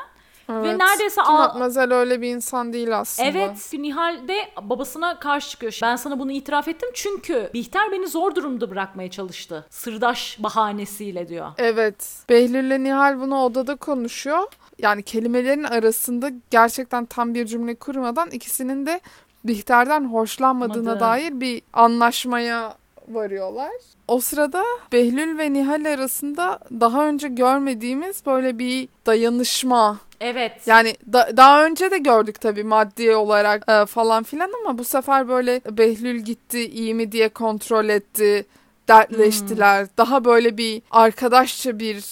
Ve 0.50 0.78
neredeyse 0.78 1.22
Ki 1.22 1.32
Matmazel 1.32 1.94
öyle 1.94 2.22
bir 2.22 2.36
insan 2.36 2.74
değil 2.74 3.00
aslında. 3.00 3.30
Evet 3.30 3.74
Nihal 3.74 4.28
de 4.28 4.38
babasına 4.62 5.20
karşı 5.20 5.50
çıkıyor. 5.50 5.80
Ben 5.82 5.96
sana 5.96 6.20
bunu 6.20 6.32
itiraf 6.32 6.68
ettim 6.68 6.90
çünkü 6.94 7.50
Bihter 7.54 7.92
beni 7.92 8.08
zor 8.08 8.36
durumda 8.36 8.72
bırakmaya 8.72 9.12
çalıştı. 9.12 9.66
Sırdaş 9.70 10.38
bahanesiyle 10.40 11.28
diyor. 11.28 11.48
Evet. 11.58 12.16
Behlül'le 12.30 12.84
Nihal 12.84 13.20
bunu 13.22 13.44
odada 13.44 13.76
konuşuyor. 13.76 14.44
Yani 14.80 15.04
kelimelerin 15.04 15.64
arasında 15.64 16.30
gerçekten 16.50 17.06
tam 17.06 17.34
bir 17.34 17.46
cümle 17.46 17.76
kurmadan 17.76 18.30
ikisinin 18.30 18.86
de 18.86 19.02
Bihter'den 19.44 20.06
hoşlanmadığına 20.06 20.90
Madı. 20.90 21.00
dair 21.00 21.42
bir 21.42 21.62
anlaşmaya 21.74 22.74
varıyorlar. 23.08 23.72
O 24.08 24.20
sırada 24.20 24.64
Behlül 24.92 25.38
ve 25.38 25.54
Nihal 25.54 25.86
arasında 25.94 26.60
daha 26.80 27.08
önce 27.08 27.28
görmediğimiz 27.28 28.26
böyle 28.26 28.60
bir 28.60 28.90
dayanışma. 29.06 29.98
Evet. 30.22 30.68
Yani 30.68 30.96
da- 31.14 31.30
daha 31.38 31.66
önce 31.66 31.92
de 31.92 31.98
gördük 31.98 32.42
tabii 32.42 32.64
maddi 32.64 33.16
olarak 33.16 33.70
e, 33.70 33.86
falan 33.86 34.24
filan 34.24 34.52
ama 34.66 34.78
bu 34.78 34.84
sefer 34.84 35.28
böyle 35.28 35.62
Behlül 35.72 36.20
gitti 36.20 36.66
iyi 36.72 36.94
mi 36.94 37.12
diye 37.12 37.30
kontrol 37.30 37.90
etti. 37.90 38.46
Dertleştiler. 38.88 39.88
Daha 39.98 40.26
böyle 40.26 40.58
bir 40.58 40.82
arkadaşça 40.92 41.80
bir 41.80 42.06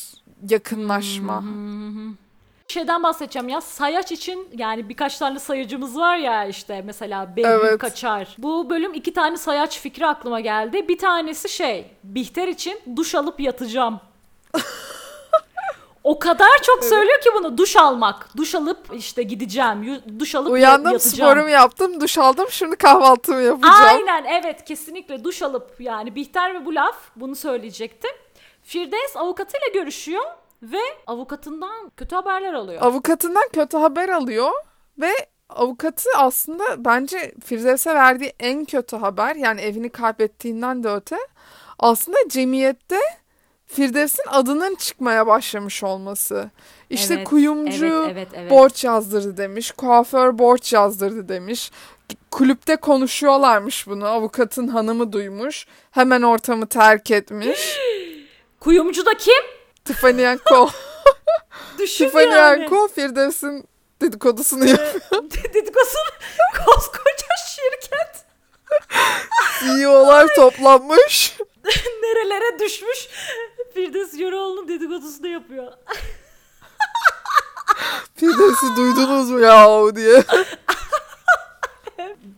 yakınlaşma. 0.50 1.44
Şeyden 2.68 3.04
bahsedeceğim 3.04 3.50
ya 3.50 3.62
sayaç 3.62 4.12
için 4.12 4.50
yani 4.58 4.90
birkaç 4.90 5.18
tane 5.18 5.40
sayacımız 5.40 5.98
var 5.98 6.18
ya 6.18 6.46
işte 6.46 6.82
mesela 6.86 7.36
Behlül 7.36 7.50
Evet. 7.50 7.78
Kaçar. 7.78 8.36
Bu 8.38 8.70
bölüm 8.70 8.94
iki 8.94 9.14
tane 9.14 9.38
sayaç 9.38 9.80
fikri 9.80 10.08
aklıma 10.08 10.40
geldi. 10.40 10.88
Bir 10.88 10.98
tanesi 10.98 11.50
şey 11.50 11.86
Bihter 12.04 12.48
için 12.48 12.80
duş 12.96 13.16
alıp 13.16 13.40
yatacağım. 13.40 14.00
o 16.04 16.20
kadar 16.20 16.62
çok 16.64 16.84
söylüyor 16.84 17.22
ki 17.22 17.30
bunu 17.36 17.58
duş 17.58 17.76
almak. 17.76 18.30
Duş 18.38 18.56
alıp 18.56 18.88
işte 18.94 19.24
gideceğim. 19.24 20.02
Duş 20.20 20.36
alıp 20.36 20.48
ya- 20.48 20.54
Uyandım, 20.54 20.92
yatacağım. 20.94 21.32
sporumu 21.32 21.50
yaptım, 21.50 22.02
duş 22.02 22.18
aldım. 22.18 22.48
Şimdi 22.50 22.76
kahvaltımı 22.76 23.42
yapacağım. 23.42 23.76
Aynen 23.86 24.24
evet 24.24 24.66
kesinlikle 24.66 25.24
duş 25.24 25.42
alıp 25.42 25.76
yani 25.82 26.16
Bihter 26.16 26.54
ve 26.54 26.66
bu 26.66 26.76
laf 26.76 26.98
bunu 27.16 27.36
söyleyecekti. 27.36 28.08
Firdevs 28.64 29.16
avukatıyla 29.16 29.68
görüşüyor 29.74 30.24
ve 30.72 30.82
avukatından 31.08 31.92
kötü 31.98 32.16
haberler 32.16 32.54
alıyor. 32.54 32.82
Avukatından 32.82 33.44
kötü 33.54 33.78
haber 33.78 34.10
alıyor 34.10 34.52
ve 34.98 35.12
avukatı 35.50 36.10
aslında 36.18 36.86
bence 36.86 37.32
Firdevs'e 37.46 37.94
verdiği 37.94 38.34
en 38.40 38.66
kötü 38.66 38.96
haber 38.96 39.36
yani 39.36 39.62
evini 39.62 39.90
kaybettiğinden 39.90 40.84
de 40.84 40.90
öte 40.90 41.18
aslında 41.80 42.18
cemiyette 42.30 43.00
Firdevs'in 43.68 44.26
adının 44.28 44.76
çıkmaya 44.76 45.28
başlamış 45.28 45.84
olması. 45.84 46.50
İşte 46.90 47.14
Evet, 47.14 47.28
kuyumcu 47.28 47.86
evet, 47.86 48.12
evet, 48.12 48.28
evet. 48.34 48.52
borç 48.52 48.84
yazdırdı 48.84 49.38
demiş, 49.38 49.72
kuaför 49.72 50.38
borç 50.38 50.74
yazdırdı 50.74 51.30
demiş. 51.30 51.72
Kulüpte 52.32 52.76
konuşuyorlarmış 52.76 53.88
bunu. 53.88 54.08
Avukatın 54.08 54.68
hanımı 54.68 55.14
duymuş. 55.14 55.68
Hemen 55.92 56.22
ortamı 56.22 56.68
terk 56.68 57.12
etmiş. 57.12 57.78
Kuyumcu 58.60 59.06
da 59.06 59.14
kim? 59.18 59.55
Tiffany 59.86 60.38
Co. 60.50 60.70
Düşün 61.80 62.06
Tiffany 62.06 62.32
yani. 62.32 62.70
Co. 62.70 62.88
Firdevs'in 62.88 63.68
dedikodusunu 64.02 64.66
yapıyor. 64.66 65.24
Dedikosu 65.54 65.98
koskoca 66.66 67.28
şirket 67.48 68.26
CEO'lar 69.60 70.28
toplanmış. 70.36 71.38
nerelere 72.02 72.60
düşmüş. 72.60 73.08
Firdevs 73.74 74.14
Yöreoğlu'nun 74.14 74.68
dedikodusunu 74.68 75.28
yapıyor. 75.28 75.72
Firdevs'i 78.16 78.76
duydunuz 78.78 79.30
mu 79.32 79.40
ya 79.40 79.96
diye. 79.96 80.24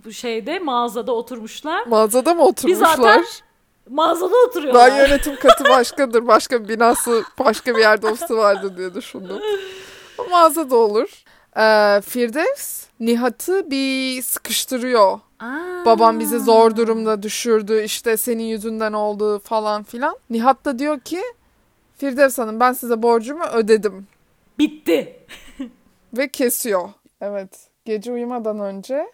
Bu 0.06 0.14
şeyde 0.14 0.60
mağazada 0.60 1.12
oturmuşlar. 1.12 1.86
Mağazada 1.88 2.34
mı 2.34 2.44
oturmuşlar? 2.44 2.96
zaten 2.96 3.26
Mağazada 3.90 4.36
oturuyorlar. 4.48 4.92
Ben 4.92 4.98
yönetim 4.98 5.36
katı 5.36 5.64
başkadır. 5.64 6.28
Başka 6.28 6.64
bir 6.64 6.70
binası, 6.70 7.24
başka 7.40 7.76
bir 7.76 7.80
yerde 7.80 8.08
ofisi 8.08 8.38
vardır 8.38 8.78
diye 8.78 8.94
düşündüm. 8.94 9.38
O 10.18 10.30
mağazada 10.30 10.76
olur. 10.76 11.24
Ee, 11.58 12.02
Firdevs 12.02 12.86
Nihat'ı 13.00 13.72
bir 13.72 14.22
sıkıştırıyor. 14.22 15.20
Aa. 15.40 15.86
Babam 15.86 16.20
bizi 16.20 16.40
zor 16.40 16.76
durumda 16.76 17.24
düşürdü. 17.24 17.82
işte 17.84 18.18
senin 18.18 18.44
yüzünden 18.44 18.94
oldu 18.94 19.40
falan 19.40 19.84
filan. 19.84 20.18
Nihat 20.30 20.66
da 20.66 20.80
diyor 20.80 21.00
ki 21.00 21.22
Firdevs 21.98 22.38
Hanım 22.38 22.60
ben 22.60 22.74
size 22.74 23.02
borcumu 23.02 23.44
ödedim. 23.44 24.08
Bitti. 24.60 25.20
Ve 26.18 26.28
kesiyor. 26.28 26.90
Evet. 27.22 27.50
Gece 27.86 28.12
uyumadan 28.12 28.60
önce 28.60 29.12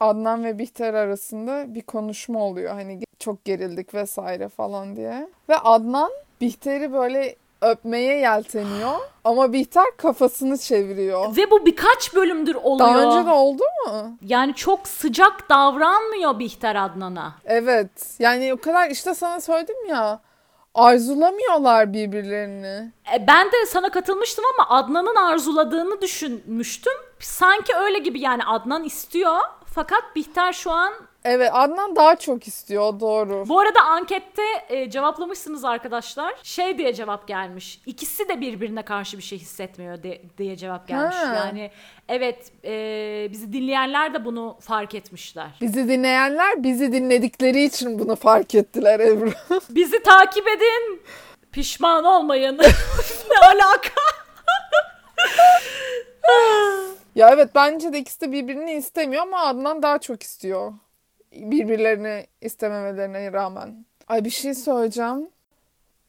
Adnan 0.00 0.44
ve 0.44 0.58
Bihter 0.58 0.94
arasında 0.94 1.74
bir 1.74 1.82
konuşma 1.82 2.42
oluyor. 2.42 2.74
Hani 2.74 3.00
çok 3.18 3.44
gerildik 3.44 3.94
vesaire 3.94 4.48
falan 4.48 4.96
diye. 4.96 5.28
Ve 5.48 5.56
Adnan 5.58 6.10
Bihter'i 6.40 6.92
böyle 6.92 7.36
öpmeye 7.62 8.16
yelteniyor. 8.18 8.92
Ama 9.24 9.52
Bihter 9.52 9.84
kafasını 9.96 10.58
çeviriyor. 10.58 11.36
Ve 11.36 11.50
bu 11.50 11.66
birkaç 11.66 12.14
bölümdür 12.14 12.54
oluyor. 12.54 12.88
Daha 12.88 13.02
önce 13.18 13.26
de 13.26 13.32
oldu 13.32 13.62
mu? 13.86 14.16
Yani 14.22 14.54
çok 14.54 14.88
sıcak 14.88 15.50
davranmıyor 15.50 16.38
Bihter 16.38 16.76
Adnan'a. 16.76 17.34
Evet. 17.44 18.16
Yani 18.18 18.54
o 18.54 18.56
kadar 18.56 18.90
işte 18.90 19.14
sana 19.14 19.40
söyledim 19.40 19.86
ya. 19.88 20.20
Arzulamıyorlar 20.74 21.92
birbirlerini. 21.92 22.92
E, 23.14 23.26
ben 23.26 23.46
de 23.46 23.66
sana 23.68 23.90
katılmıştım 23.90 24.44
ama 24.54 24.78
Adnan'ın 24.78 25.16
arzuladığını 25.16 26.00
düşünmüştüm. 26.00 26.92
Sanki 27.20 27.74
öyle 27.76 27.98
gibi 27.98 28.20
yani 28.20 28.44
Adnan 28.44 28.84
istiyor 28.84 29.38
fakat 29.74 30.16
Bihter 30.16 30.52
şu 30.52 30.70
an 30.70 30.92
Evet 31.24 31.50
Adnan 31.52 31.96
daha 31.96 32.16
çok 32.16 32.48
istiyor 32.48 33.00
doğru. 33.00 33.48
Bu 33.48 33.60
arada 33.60 33.80
ankette 33.80 34.42
e, 34.68 34.90
cevaplamışsınız 34.90 35.64
arkadaşlar. 35.64 36.34
Şey 36.42 36.78
diye 36.78 36.94
cevap 36.94 37.28
gelmiş. 37.28 37.80
İkisi 37.86 38.28
de 38.28 38.40
birbirine 38.40 38.82
karşı 38.82 39.18
bir 39.18 39.22
şey 39.22 39.38
hissetmiyor 39.38 40.02
de- 40.02 40.22
diye 40.38 40.56
cevap 40.56 40.88
gelmiş. 40.88 41.16
Ha. 41.16 41.34
Yani 41.34 41.70
evet 42.08 42.52
e, 42.64 43.28
bizi 43.30 43.52
dinleyenler 43.52 44.14
de 44.14 44.24
bunu 44.24 44.56
fark 44.60 44.94
etmişler. 44.94 45.50
Bizi 45.60 45.88
dinleyenler 45.88 46.62
bizi 46.64 46.92
dinledikleri 46.92 47.64
için 47.64 47.98
bunu 47.98 48.16
fark 48.16 48.54
ettiler 48.54 49.00
Ebru. 49.00 49.30
Bizi 49.70 50.02
takip 50.02 50.48
edin. 50.48 51.02
Pişman 51.52 52.04
olmayın. 52.04 52.58
ne 53.30 53.38
alaka? 53.46 53.90
Ya 57.14 57.30
evet 57.30 57.50
bence 57.54 57.92
de 57.92 57.98
ikisi 57.98 58.20
de 58.20 58.32
birbirini 58.32 58.72
istemiyor 58.72 59.22
ama 59.22 59.38
Adnan 59.38 59.82
daha 59.82 59.98
çok 59.98 60.22
istiyor. 60.22 60.72
Birbirlerini 61.32 62.26
istememelerine 62.40 63.32
rağmen. 63.32 63.86
Ay 64.08 64.24
bir 64.24 64.30
şey 64.30 64.54
söyleyeceğim. 64.54 65.28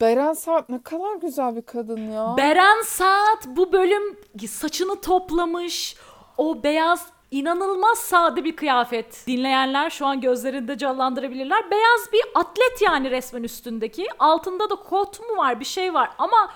Beren 0.00 0.32
Saat 0.32 0.68
ne 0.68 0.82
kadar 0.82 1.16
güzel 1.16 1.56
bir 1.56 1.62
kadın 1.62 2.10
ya. 2.10 2.34
Beren 2.36 2.82
Saat 2.82 3.46
bu 3.46 3.72
bölüm 3.72 4.16
saçını 4.48 5.00
toplamış. 5.00 5.96
O 6.38 6.62
beyaz 6.62 7.06
inanılmaz 7.30 7.98
sade 7.98 8.44
bir 8.44 8.56
kıyafet. 8.56 9.26
Dinleyenler 9.26 9.90
şu 9.90 10.06
an 10.06 10.20
gözlerinde 10.20 10.78
canlandırabilirler. 10.78 11.70
Beyaz 11.70 12.12
bir 12.12 12.22
atlet 12.34 12.82
yani 12.82 13.10
resmen 13.10 13.42
üstündeki. 13.42 14.06
Altında 14.18 14.70
da 14.70 14.74
kot 14.74 15.20
mu 15.20 15.36
var 15.36 15.60
bir 15.60 15.64
şey 15.64 15.94
var 15.94 16.10
ama 16.18 16.50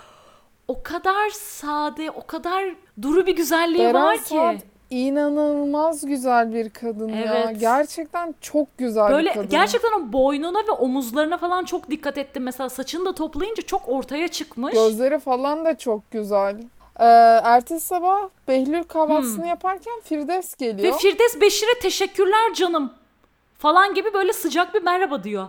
o 0.68 0.82
kadar 0.82 1.30
sade, 1.30 2.10
o 2.10 2.26
kadar 2.26 2.74
duru 3.02 3.26
bir 3.26 3.36
güzelliği 3.36 3.78
Beren 3.78 3.94
var 3.94 4.16
ki. 4.16 4.28
Saat 4.28 4.56
inanılmaz 4.90 6.06
güzel 6.06 6.54
bir 6.54 6.70
kadın 6.70 7.08
ya. 7.08 7.44
Evet. 7.46 7.60
Gerçekten 7.60 8.34
çok 8.40 8.78
güzel 8.78 9.10
Böyle 9.10 9.28
bir 9.28 9.34
kadın. 9.34 9.48
gerçekten 9.48 9.92
o 9.92 10.12
boynuna 10.12 10.58
ve 10.58 10.70
omuzlarına 10.70 11.38
falan 11.38 11.64
çok 11.64 11.90
dikkat 11.90 12.18
ettim. 12.18 12.42
Mesela 12.42 12.68
saçını 12.68 13.04
da 13.04 13.14
toplayınca 13.14 13.62
çok 13.62 13.88
ortaya 13.88 14.28
çıkmış. 14.28 14.74
Gözleri 14.74 15.18
falan 15.18 15.64
da 15.64 15.78
çok 15.78 16.10
güzel. 16.10 16.56
Ee, 17.00 17.04
ertesi 17.44 17.86
sabah 17.86 18.28
Behlül 18.48 18.82
kahvaltısını 18.82 19.46
yaparken 19.46 20.00
Firdevs 20.04 20.60
Ve 20.60 20.66
geliyor. 20.66 20.98
Firdevs 20.98 21.40
Beşir'e 21.40 21.78
teşekkürler 21.82 22.54
canım 22.54 22.92
falan 23.58 23.94
gibi 23.94 24.14
böyle 24.14 24.32
sıcak 24.32 24.74
bir 24.74 24.82
merhaba 24.82 25.24
diyor. 25.24 25.48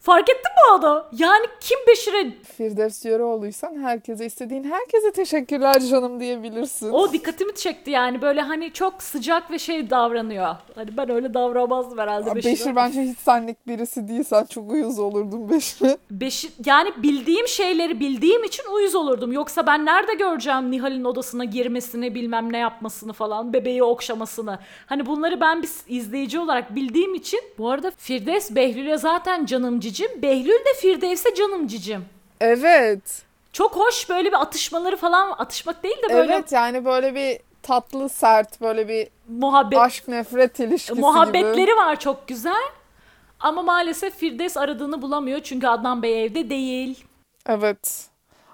Fark 0.00 0.30
ettin 0.30 0.42
mi 0.42 0.74
onu? 0.74 1.04
Yani 1.12 1.46
kim 1.60 1.78
Beşir'e 1.88 2.42
Firdevs 2.56 3.04
Yöreoğlu'ysan 3.04 3.82
herkese 3.82 4.26
istediğin 4.26 4.64
herkese 4.64 5.12
teşekkürler 5.12 5.80
canım 5.80 6.20
diyebilirsin. 6.20 6.90
o 6.92 7.12
dikkatimi 7.12 7.54
çekti 7.54 7.90
yani 7.90 8.22
böyle 8.22 8.40
hani 8.40 8.72
çok 8.72 9.02
sıcak 9.02 9.50
ve 9.50 9.58
şey 9.58 9.90
davranıyor. 9.90 10.56
Hani 10.74 10.96
ben 10.96 11.10
öyle 11.10 11.34
davranmazdım 11.34 11.98
herhalde 11.98 12.34
Beşir'e. 12.34 12.52
Beşir 12.52 12.76
bence 12.76 13.02
hiç 13.02 13.18
senlik 13.18 13.66
birisi 13.66 14.08
değil. 14.08 14.22
Sen 14.24 14.44
çok 14.44 14.70
uyuz 14.72 14.98
olurdun 14.98 15.50
Beşir'e. 15.50 15.98
Beşir 16.10 16.50
yani 16.66 16.92
bildiğim 16.96 17.48
şeyleri 17.48 18.00
bildiğim 18.00 18.44
için 18.44 18.64
uyuz 18.74 18.94
olurdum. 18.94 19.32
Yoksa 19.32 19.66
ben 19.66 19.86
nerede 19.86 20.14
göreceğim 20.14 20.70
Nihal'in 20.70 21.04
odasına 21.04 21.44
girmesini, 21.44 22.14
bilmem 22.14 22.52
ne 22.52 22.58
yapmasını 22.58 23.12
falan, 23.12 23.52
bebeği 23.52 23.82
okşamasını. 23.82 24.58
Hani 24.86 25.06
bunları 25.06 25.40
ben 25.40 25.62
bir 25.62 25.68
izleyici 25.88 26.40
olarak 26.40 26.74
bildiğim 26.74 27.14
için. 27.14 27.40
Bu 27.58 27.70
arada 27.70 27.92
Firdevs 27.96 28.50
Behlül'e 28.50 28.98
zaten 28.98 29.46
canım 29.46 29.80
cicim. 29.86 30.22
Behlül 30.22 30.64
de 30.64 30.74
Firdevs'e 30.80 31.34
canım 31.34 31.66
cicim. 31.66 32.04
Evet. 32.40 33.22
Çok 33.52 33.76
hoş 33.76 34.08
böyle 34.08 34.28
bir 34.28 34.40
atışmaları 34.42 34.96
falan 34.96 35.34
atışmak 35.38 35.82
değil 35.82 35.96
de 35.96 36.14
böyle 36.14 36.34
Evet 36.34 36.52
yani 36.52 36.84
böyle 36.84 37.14
bir 37.14 37.38
tatlı 37.62 38.08
sert 38.08 38.60
böyle 38.60 38.88
bir 38.88 39.08
muhabbet 39.28 39.78
aşk 39.78 40.08
nefret 40.08 40.60
ilişkisi 40.60 41.00
muhabbetleri 41.00 41.66
gibi. 41.66 41.76
var 41.76 42.00
çok 42.00 42.28
güzel. 42.28 42.62
Ama 43.40 43.62
maalesef 43.62 44.16
Firdevs 44.16 44.56
aradığını 44.56 45.02
bulamıyor 45.02 45.40
çünkü 45.40 45.66
Adnan 45.66 46.02
Bey 46.02 46.24
evde 46.24 46.50
değil. 46.50 47.04
Evet. 47.48 48.06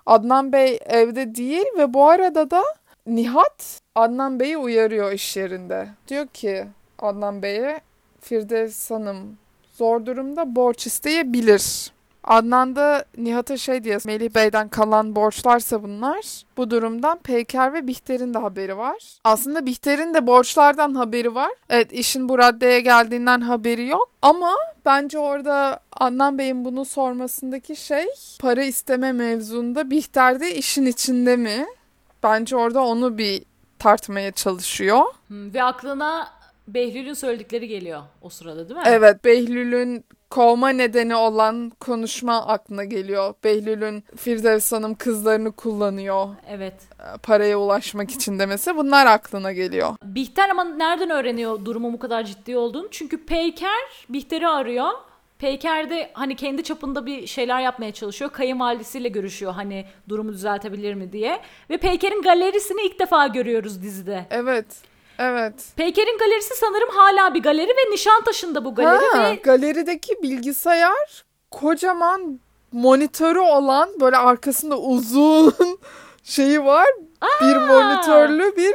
Adnan 0.07 0.53
Bey 0.53 0.79
evde 0.87 1.35
değil 1.35 1.67
ve 1.79 1.95
bu 1.95 2.09
arada 2.09 2.51
da 2.51 2.63
Nihat 3.07 3.81
Adnan 3.95 4.41
Bey'i 4.41 4.57
uyarıyor 4.57 5.13
iş 5.13 5.37
yerinde. 5.37 5.89
Diyor 6.09 6.27
ki 6.27 6.67
Adnan 6.99 7.43
Bey'e 7.43 7.81
Firdevs 8.21 8.91
Hanım 8.91 9.39
zor 9.73 10.07
durumda 10.07 10.57
borç 10.57 10.87
isteyebilir. 10.87 11.93
Adnan 12.25 12.77
da 12.77 13.05
Nihat'a 13.17 13.57
şey 13.57 13.85
diyor 13.85 14.03
Melih 14.07 14.35
Bey'den 14.35 14.69
kalan 14.69 15.17
borçlarsa 15.17 15.83
bunlar 15.83 16.43
bu 16.57 16.71
durumdan 16.71 17.19
Peyker 17.19 17.73
ve 17.73 17.87
Bihter'in 17.87 18.35
de 18.35 18.39
haberi 18.39 18.77
var. 18.77 18.97
Aslında 19.25 19.67
Bihter'in 19.67 20.15
de 20.15 20.27
borçlardan 20.27 20.95
haberi 20.95 21.35
var. 21.35 21.51
Evet 21.69 21.93
işin 21.93 22.29
bu 22.29 22.39
raddeye 22.39 22.81
geldiğinden 22.81 23.41
haberi 23.41 23.87
yok 23.87 24.11
ama 24.23 24.55
bence 24.85 25.19
orada 25.19 25.81
Adnan 25.93 26.39
Bey'in 26.39 26.65
bunu 26.65 26.85
sormasındaki 26.85 27.77
şey 27.77 28.07
para 28.41 28.63
isteme 28.63 29.13
mevzunda 29.13 29.91
Bihter 29.91 30.41
de 30.41 30.55
işin 30.55 30.87
içinde 30.87 31.37
mi? 31.37 31.67
Bence 32.23 32.57
orada 32.57 32.83
onu 32.83 33.19
bir 33.19 33.45
tartmaya 33.79 34.33
çalışıyor. 34.33 35.05
Ve 35.31 35.63
aklına 35.63 36.29
Behlül'ün 36.75 37.15
söyledikleri 37.15 37.69
geliyor 37.69 38.03
o 38.23 38.29
sırada 38.29 38.69
değil 38.69 38.81
mi? 38.81 38.85
Evet 38.87 39.25
Behlül'ün 39.25 40.05
kovma 40.31 40.69
nedeni 40.69 41.15
olan 41.17 41.71
konuşma 41.81 42.47
aklına 42.47 42.85
geliyor. 42.85 43.35
Behlül'ün 43.45 44.05
Firdevs 44.17 44.73
Hanım 44.73 44.95
kızlarını 44.95 45.53
kullanıyor 45.53 46.29
Evet. 46.49 46.75
e, 47.01 47.19
paraya 47.23 47.59
ulaşmak 47.59 48.11
için 48.11 48.39
demesi 48.39 48.77
bunlar 48.77 49.07
aklına 49.07 49.53
geliyor. 49.53 49.97
Bihter 50.05 50.49
ama 50.49 50.65
nereden 50.65 51.11
öğreniyor 51.11 51.65
durumun 51.65 51.93
bu 51.93 51.99
kadar 51.99 52.25
ciddi 52.25 52.57
olduğunu? 52.57 52.89
Çünkü 52.91 53.27
Peyker 53.27 54.07
Bihter'i 54.09 54.49
arıyor. 54.49 54.89
Peyker 55.39 55.91
de 55.91 56.11
hani 56.13 56.37
kendi 56.37 56.65
çapında 56.65 57.07
bir 57.07 57.27
şeyler 57.27 57.61
yapmaya 57.61 57.93
çalışıyor. 57.93 58.31
Kayınvalidesiyle 58.31 59.09
görüşüyor 59.09 59.53
hani 59.53 59.85
durumu 60.09 60.33
düzeltebilir 60.33 60.95
mi 60.95 61.13
diye. 61.13 61.41
Ve 61.71 61.77
Peyker'in 61.77 62.23
galerisini 62.23 62.83
ilk 62.83 62.99
defa 63.01 63.27
görüyoruz 63.27 63.83
dizide. 63.83 64.27
Evet. 64.31 64.67
Evet. 65.19 65.55
Peyker'in 65.77 66.19
galerisi 66.19 66.55
sanırım 66.57 66.89
hala 66.89 67.35
bir 67.35 67.43
galeri 67.43 67.69
ve 67.71 67.91
Nişantaşı'nda 67.93 68.65
bu 68.65 68.75
galeri 68.75 69.07
ha, 69.07 69.31
ve 69.31 69.35
galerideki 69.35 70.23
bilgisayar 70.23 71.25
kocaman 71.51 72.41
monitörü 72.73 73.39
olan 73.39 73.89
böyle 74.01 74.17
arkasında 74.17 74.79
uzun 74.79 75.55
şeyi 76.23 76.65
var. 76.65 76.87
Bir 77.41 77.57
monitörlü 77.57 78.57
bir 78.57 78.75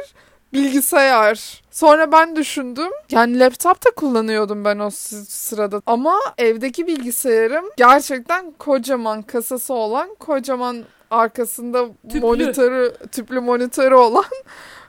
bilgisayar. 0.52 1.62
Sonra 1.70 2.12
ben 2.12 2.36
düşündüm. 2.36 2.90
Yani 3.10 3.38
laptop 3.40 3.86
da 3.86 3.90
kullanıyordum 3.90 4.64
ben 4.64 4.78
o 4.78 4.90
sı- 4.90 5.24
sırada. 5.24 5.82
Ama 5.86 6.18
evdeki 6.38 6.86
bilgisayarım 6.86 7.64
gerçekten 7.76 8.50
kocaman 8.58 9.22
kasası 9.22 9.74
olan, 9.74 10.14
kocaman 10.14 10.84
arkasında 11.10 11.86
Tüplü. 12.02 12.20
monitörü, 12.20 12.94
tüplü 13.12 13.40
monitörü 13.40 13.94
olan 13.94 14.24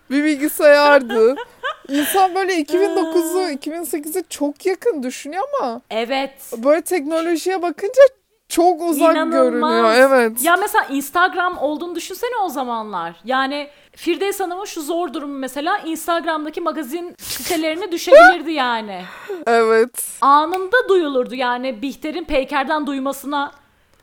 bir 0.10 0.24
bilgisayardı. 0.24 1.36
İnsan 1.90 2.36
böyle 2.36 2.62
2009'u, 2.62 3.40
2008'i 3.50 4.24
çok 4.30 4.66
yakın 4.66 5.04
düşünüyor 5.04 5.44
ama 5.62 5.82
evet 5.90 6.32
böyle 6.58 6.82
teknolojiye 6.82 7.62
bakınca 7.62 8.02
Çok 8.50 8.82
uzak 8.82 9.16
İnanılmaz. 9.16 9.72
görünüyor. 9.72 9.94
Evet. 9.96 10.44
Ya 10.44 10.56
mesela 10.56 10.86
Instagram 10.90 11.58
olduğunu 11.58 11.96
düşünsene 11.96 12.38
o 12.46 12.50
zamanlar. 12.50 13.16
Yani 13.26 13.68
Firdevs 13.96 14.40
Hanım'ın 14.40 14.66
şu 14.66 14.82
zor 14.82 15.14
durumu 15.14 15.34
mesela 15.38 15.78
Instagram'daki 15.78 16.62
magazin 16.62 17.16
sitelerine 17.20 17.92
düşebilirdi 17.92 18.52
yani. 18.52 19.02
Evet. 19.48 20.08
Anında 20.22 20.90
duyulurdu 20.90 21.36
yani 21.36 21.82
Bihter'in 21.82 22.24
Peyker'den 22.24 22.88
duymasına 22.88 23.52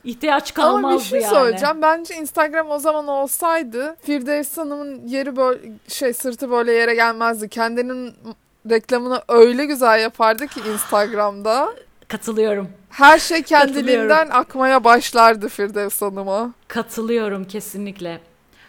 ihtiyaç 0.07 0.55
kalmazdı 0.55 0.87
Ama 0.87 0.99
bir 0.99 1.05
şey 1.05 1.21
yani. 1.21 1.35
söyleyeceğim. 1.35 1.83
Bence 1.83 2.15
Instagram 2.15 2.71
o 2.71 2.79
zaman 2.79 3.09
olsaydı 3.09 3.97
Firdevs 4.03 4.59
Hanım'ın 4.59 5.07
yeri 5.07 5.37
böyle 5.37 5.61
şey 5.89 6.13
sırtı 6.13 6.51
böyle 6.51 6.73
yere 6.73 6.95
gelmezdi. 6.95 7.49
Kendinin 7.49 8.15
reklamını 8.71 9.23
öyle 9.29 9.65
güzel 9.65 10.01
yapardı 10.03 10.47
ki 10.47 10.61
Instagram'da. 10.73 11.75
Katılıyorum. 12.09 12.69
Her 12.91 13.19
şey 13.19 13.43
kendiliğinden 13.43 14.29
akmaya 14.31 14.85
başlardı 14.85 15.49
Firdevs 15.49 16.03
Hanım'a. 16.03 16.51
Katılıyorum 16.69 17.45
kesinlikle. 17.45 18.21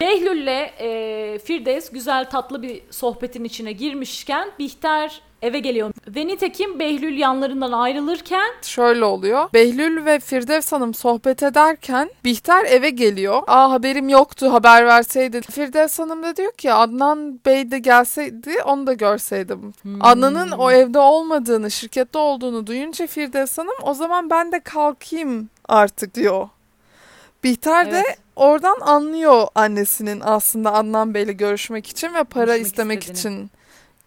Behlül'le 0.01 0.69
e, 0.79 1.39
Firdevs 1.39 1.89
güzel 1.89 2.29
tatlı 2.29 2.61
bir 2.61 2.81
sohbetin 2.91 3.43
içine 3.43 3.71
girmişken 3.71 4.49
Bihter 4.59 5.21
eve 5.41 5.59
geliyor. 5.59 5.91
Ve 6.07 6.27
nitekim 6.27 6.79
Behlül 6.79 7.17
yanlarından 7.17 7.71
ayrılırken 7.71 8.49
Şöyle 8.61 9.05
oluyor. 9.05 9.49
Behlül 9.53 10.05
ve 10.05 10.19
Firdevs 10.19 10.71
Hanım 10.71 10.93
sohbet 10.93 11.43
ederken 11.43 12.09
Bihter 12.25 12.65
eve 12.65 12.89
geliyor. 12.89 13.43
Aa 13.47 13.71
haberim 13.71 14.09
yoktu 14.09 14.53
haber 14.53 14.85
verseydi. 14.85 15.41
Firdevs 15.41 15.99
Hanım 15.99 16.23
da 16.23 16.35
diyor 16.35 16.51
ki 16.51 16.73
Adnan 16.73 17.39
Bey 17.45 17.71
de 17.71 17.79
gelseydi 17.79 18.61
onu 18.65 18.87
da 18.87 18.93
görseydim. 18.93 19.73
Adnan'ın 20.01 20.51
o 20.51 20.71
evde 20.71 20.99
olmadığını, 20.99 21.71
şirkette 21.71 22.17
olduğunu 22.19 22.67
duyunca 22.67 23.07
Firdevs 23.07 23.57
Hanım 23.57 23.75
o 23.81 23.93
zaman 23.93 24.29
ben 24.29 24.51
de 24.51 24.59
kalkayım 24.59 25.49
artık 25.67 26.15
diyor. 26.15 26.49
Bihter 27.43 27.91
de 27.91 28.03
Evet. 28.07 28.17
oradan 28.35 28.77
anlıyor 28.81 29.47
annesinin 29.55 30.21
aslında 30.25 30.73
Adnan 30.73 31.13
Bey'le 31.13 31.37
görüşmek 31.37 31.87
için 31.87 32.13
ve 32.13 32.23
para 32.23 32.45
Görüşmek 32.45 32.67
istemek 32.67 33.03
istediğini. 33.03 33.37
için 33.37 33.51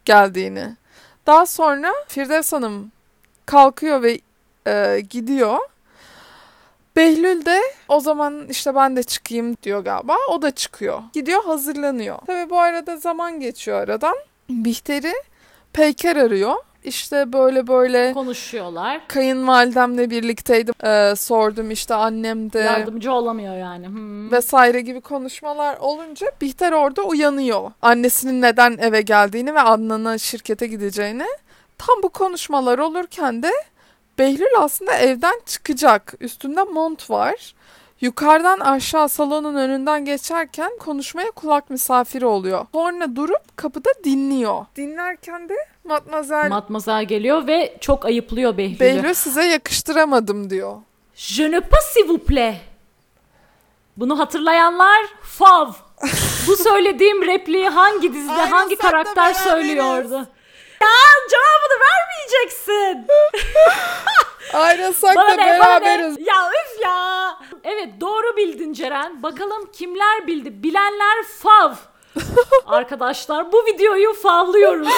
geldiğini. 0.04 0.79
Daha 1.30 1.46
sonra 1.46 1.92
Firdevs 2.08 2.52
Hanım 2.52 2.92
kalkıyor 3.46 4.02
ve 4.02 4.20
e, 4.66 5.00
gidiyor. 5.00 5.58
Behlül 6.96 7.44
de 7.44 7.60
o 7.88 8.00
zaman 8.00 8.48
işte 8.48 8.74
ben 8.74 8.96
de 8.96 9.02
çıkayım 9.02 9.56
diyor 9.62 9.84
galiba. 9.84 10.16
O 10.30 10.42
da 10.42 10.50
çıkıyor. 10.50 11.02
Gidiyor 11.12 11.44
hazırlanıyor. 11.44 12.18
Tabii 12.26 12.50
bu 12.50 12.60
arada 12.60 12.96
zaman 12.96 13.40
geçiyor 13.40 13.80
aradan. 13.80 14.14
Bihter'i 14.48 15.12
Peyker 15.72 16.16
arıyor. 16.16 16.54
İşte 16.84 17.32
böyle 17.32 17.66
böyle 17.66 18.12
konuşuyorlar. 18.12 19.08
kayınvalidemle 19.08 20.10
birlikteydim. 20.10 20.74
Ee, 20.84 21.16
sordum 21.16 21.70
işte 21.70 21.94
annem 21.94 22.52
de 22.52 22.58
Yardımcı 22.58 23.12
olamıyor 23.12 23.56
yani. 23.56 23.86
Hmm. 23.86 24.32
vesaire 24.32 24.80
gibi 24.80 25.00
konuşmalar 25.00 25.76
olunca 25.76 26.26
Bihter 26.40 26.72
orada 26.72 27.02
uyanıyor. 27.02 27.70
Annesinin 27.82 28.42
neden 28.42 28.78
eve 28.78 29.00
geldiğini 29.02 29.54
ve 29.54 29.60
Adnan'a 29.60 30.18
şirkete 30.18 30.66
gideceğini. 30.66 31.26
Tam 31.78 32.02
bu 32.02 32.08
konuşmalar 32.08 32.78
olurken 32.78 33.42
de 33.42 33.50
Behlül 34.18 34.58
aslında 34.58 34.92
evden 34.92 35.40
çıkacak. 35.46 36.14
Üstünde 36.20 36.62
mont 36.62 37.10
var. 37.10 37.54
Yukarıdan 38.00 38.60
aşağı 38.60 39.08
salonun 39.08 39.54
önünden 39.54 40.04
geçerken 40.04 40.70
konuşmaya 40.78 41.30
kulak 41.30 41.70
misafiri 41.70 42.26
oluyor. 42.26 42.66
Sonra 42.72 43.16
durup 43.16 43.56
kapıda 43.56 43.90
dinliyor. 44.04 44.66
Dinlerken 44.76 45.48
de 45.48 45.54
Matmazel 45.84 46.48
Matmazel 46.48 47.04
geliyor 47.04 47.46
ve 47.46 47.76
çok 47.80 48.04
ayıplıyor 48.04 48.56
Behlül'ü. 48.56 48.80
Behlül 48.80 49.14
size 49.14 49.44
yakıştıramadım 49.44 50.50
diyor. 50.50 50.76
Je 51.14 51.50
ne 51.50 51.60
pas 51.60 51.84
s'il 51.84 52.08
vous 52.08 52.20
plaît. 52.20 52.56
Bunu 53.96 54.18
hatırlayanlar 54.18 55.06
fav. 55.22 55.72
Bu 56.46 56.56
söylediğim 56.56 57.26
repliği 57.26 57.68
hangi 57.68 58.14
dizide 58.14 58.32
Aynen, 58.32 58.50
hangi 58.50 58.76
karakter 58.76 59.16
beraberiz. 59.16 59.38
söylüyordu? 59.38 60.28
Ya 60.82 60.88
cevabını 61.30 61.80
vermeyeceksin. 61.86 63.06
Bana 65.16 65.28
da 65.28 65.34
ne, 65.34 65.60
bana 65.60 65.78
ne? 65.78 65.80
beraberiz. 65.84 66.16
Ya 66.18 66.50
üf 66.50 66.84
ya. 66.84 67.19
Evet 67.80 68.00
doğru 68.00 68.36
bildin 68.36 68.72
Ceren. 68.72 69.22
Bakalım 69.22 69.70
kimler 69.72 70.26
bildi? 70.26 70.62
Bilenler 70.62 71.22
fav. 71.38 71.72
Arkadaşlar 72.66 73.52
bu 73.52 73.66
videoyu 73.66 74.12
favlıyoruz. 74.12 74.88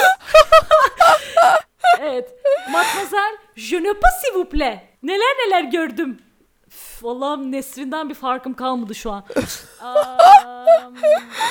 evet. 2.01 2.35
Matmazel, 2.73 3.37
je 3.57 3.83
ne 3.83 3.93
pas 3.93 4.11
s'il 4.21 4.35
vous 4.35 4.49
plaît. 4.49 4.79
Neler 5.03 5.37
neler 5.47 5.63
gördüm. 5.63 6.19
Üf, 6.67 7.05
Allah'ım 7.05 7.53
Nesrin'den 7.53 8.09
bir 8.09 8.15
farkım 8.15 8.55
kalmadı 8.55 8.95
şu 8.95 9.11
an. 9.11 9.25
Am, 9.83 10.95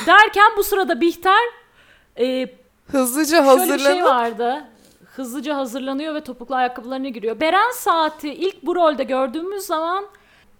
derken 0.05 0.51
bu 0.57 0.63
sırada 0.63 1.01
Bihter 1.01 1.43
e, 2.19 2.47
Hızlıca 2.91 3.57
Şöyle 3.57 3.73
bir 3.73 3.79
şey 3.79 4.03
vardı. 4.03 4.63
Hızlıca 5.15 5.57
hazırlanıyor 5.57 6.15
ve 6.15 6.23
topuklu 6.23 6.55
ayakkabılarına 6.55 7.09
giriyor. 7.09 7.39
Beren 7.39 7.71
Saat'i 7.71 8.29
ilk 8.29 8.63
bu 8.63 8.75
rolde 8.75 9.03
gördüğümüz 9.03 9.63
zaman 9.63 10.05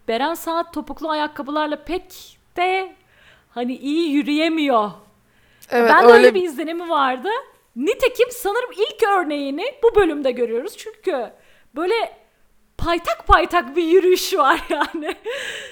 Beren 0.08 0.34
Saat 0.34 0.74
topuklu 0.74 1.10
ayakkabılarla 1.10 1.84
pek 1.84 2.38
de 2.58 2.96
hani 3.50 3.76
iyi 3.76 4.12
yürüyemiyor. 4.12 4.92
Evet 5.70 5.90
ben 5.90 6.04
öyle 6.04 6.14
öyle 6.14 6.34
bir 6.34 6.44
izlenimi 6.44 6.90
vardı. 6.90 7.30
Nitekim 7.76 8.28
sanırım 8.32 8.72
ilk 8.72 9.04
örneğini 9.10 9.66
bu 9.84 9.96
bölümde 9.96 10.32
görüyoruz. 10.32 10.78
Çünkü 10.78 11.32
böyle 11.76 12.22
paytak 12.78 13.28
paytak 13.28 13.76
bir 13.76 13.84
yürüyüş 13.84 14.34
var 14.34 14.66
yani. 14.70 15.16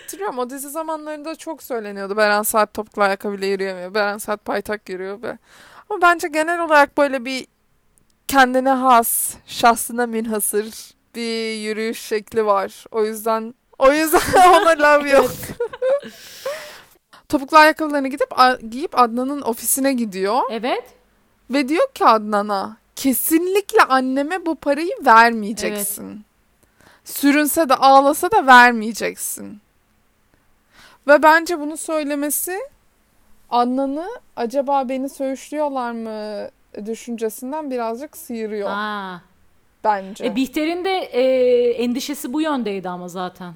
hatırlıyorum. 0.01 0.39
O 0.39 0.49
dizi 0.49 0.69
zamanlarında 0.69 1.35
çok 1.35 1.63
söyleniyordu. 1.63 2.17
Beren 2.17 2.41
Saat 2.43 2.73
topuklu 2.73 3.01
ayakkabıyla 3.03 3.47
yürüyemiyor. 3.47 3.93
Beren 3.93 4.17
Saat 4.17 4.45
paytak 4.45 4.89
yürüyor 4.89 5.21
be. 5.21 5.37
Ama 5.89 6.01
bence 6.01 6.27
genel 6.27 6.63
olarak 6.65 6.97
böyle 6.97 7.25
bir 7.25 7.47
kendine 8.27 8.69
has, 8.69 9.35
şahsına 9.45 10.07
münhasır 10.07 10.65
bir 11.15 11.53
yürüyüş 11.53 12.01
şekli 12.01 12.45
var. 12.45 12.85
O 12.91 13.05
yüzden 13.05 13.53
o 13.79 13.91
yüzden 13.91 14.19
ona 14.49 14.69
love 14.69 15.09
yok. 15.09 15.31
Topuklu 17.29 17.57
ayakkabılarını 17.57 18.07
gidip 18.07 18.29
giyip 18.71 18.99
Adnan'ın 18.99 19.41
ofisine 19.41 19.93
gidiyor 19.93 20.41
Evet. 20.51 20.83
ve 21.49 21.67
diyor 21.69 21.91
ki 21.93 22.05
Adnan'a 22.05 22.77
kesinlikle 22.95 23.83
anneme 23.83 24.45
bu 24.45 24.55
parayı 24.55 24.91
vermeyeceksin. 25.05 26.25
Sürünse 27.05 27.69
de 27.69 27.75
ağlasa 27.75 28.31
da 28.31 28.47
vermeyeceksin. 28.47 29.61
Ve 31.07 31.23
bence 31.23 31.59
bunu 31.59 31.77
söylemesi 31.77 32.59
Adnan'ı 33.49 34.09
acaba 34.35 34.89
beni 34.89 35.09
söğüşlüyorlar 35.09 35.91
mı 35.91 36.49
düşüncesinden 36.85 37.71
birazcık 37.71 38.17
sıyırıyor 38.17 38.69
Ha. 38.69 39.21
bence. 39.83 40.25
E, 40.25 40.35
Bihter'in 40.35 40.85
de 40.85 40.91
e, 40.97 41.23
endişesi 41.71 42.33
bu 42.33 42.41
yöndeydi 42.41 42.89
ama 42.89 43.07
zaten. 43.07 43.53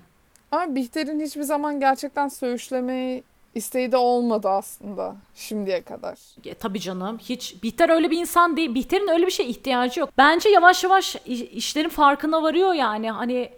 Ama 0.53 0.75
Bihter'in 0.75 1.19
hiçbir 1.19 1.41
zaman 1.43 1.79
gerçekten 1.79 2.27
söğüşleme 2.27 3.21
isteği 3.55 3.91
de 3.91 3.97
olmadı 3.97 4.49
aslında 4.49 5.15
şimdiye 5.35 5.81
kadar. 5.81 6.17
E, 6.45 6.53
tabii 6.53 6.79
canım. 6.79 7.17
Hiç 7.17 7.63
Bihter 7.63 7.89
öyle 7.89 8.11
bir 8.11 8.17
insan 8.19 8.57
değil. 8.57 8.75
Bihter'in 8.75 9.07
öyle 9.07 9.25
bir 9.25 9.31
şeye 9.31 9.49
ihtiyacı 9.49 9.99
yok. 9.99 10.09
Bence 10.17 10.49
yavaş 10.49 10.83
yavaş 10.83 11.15
işlerin 11.25 11.89
farkına 11.89 12.43
varıyor 12.43 12.73
yani. 12.73 13.11
Hani 13.11 13.49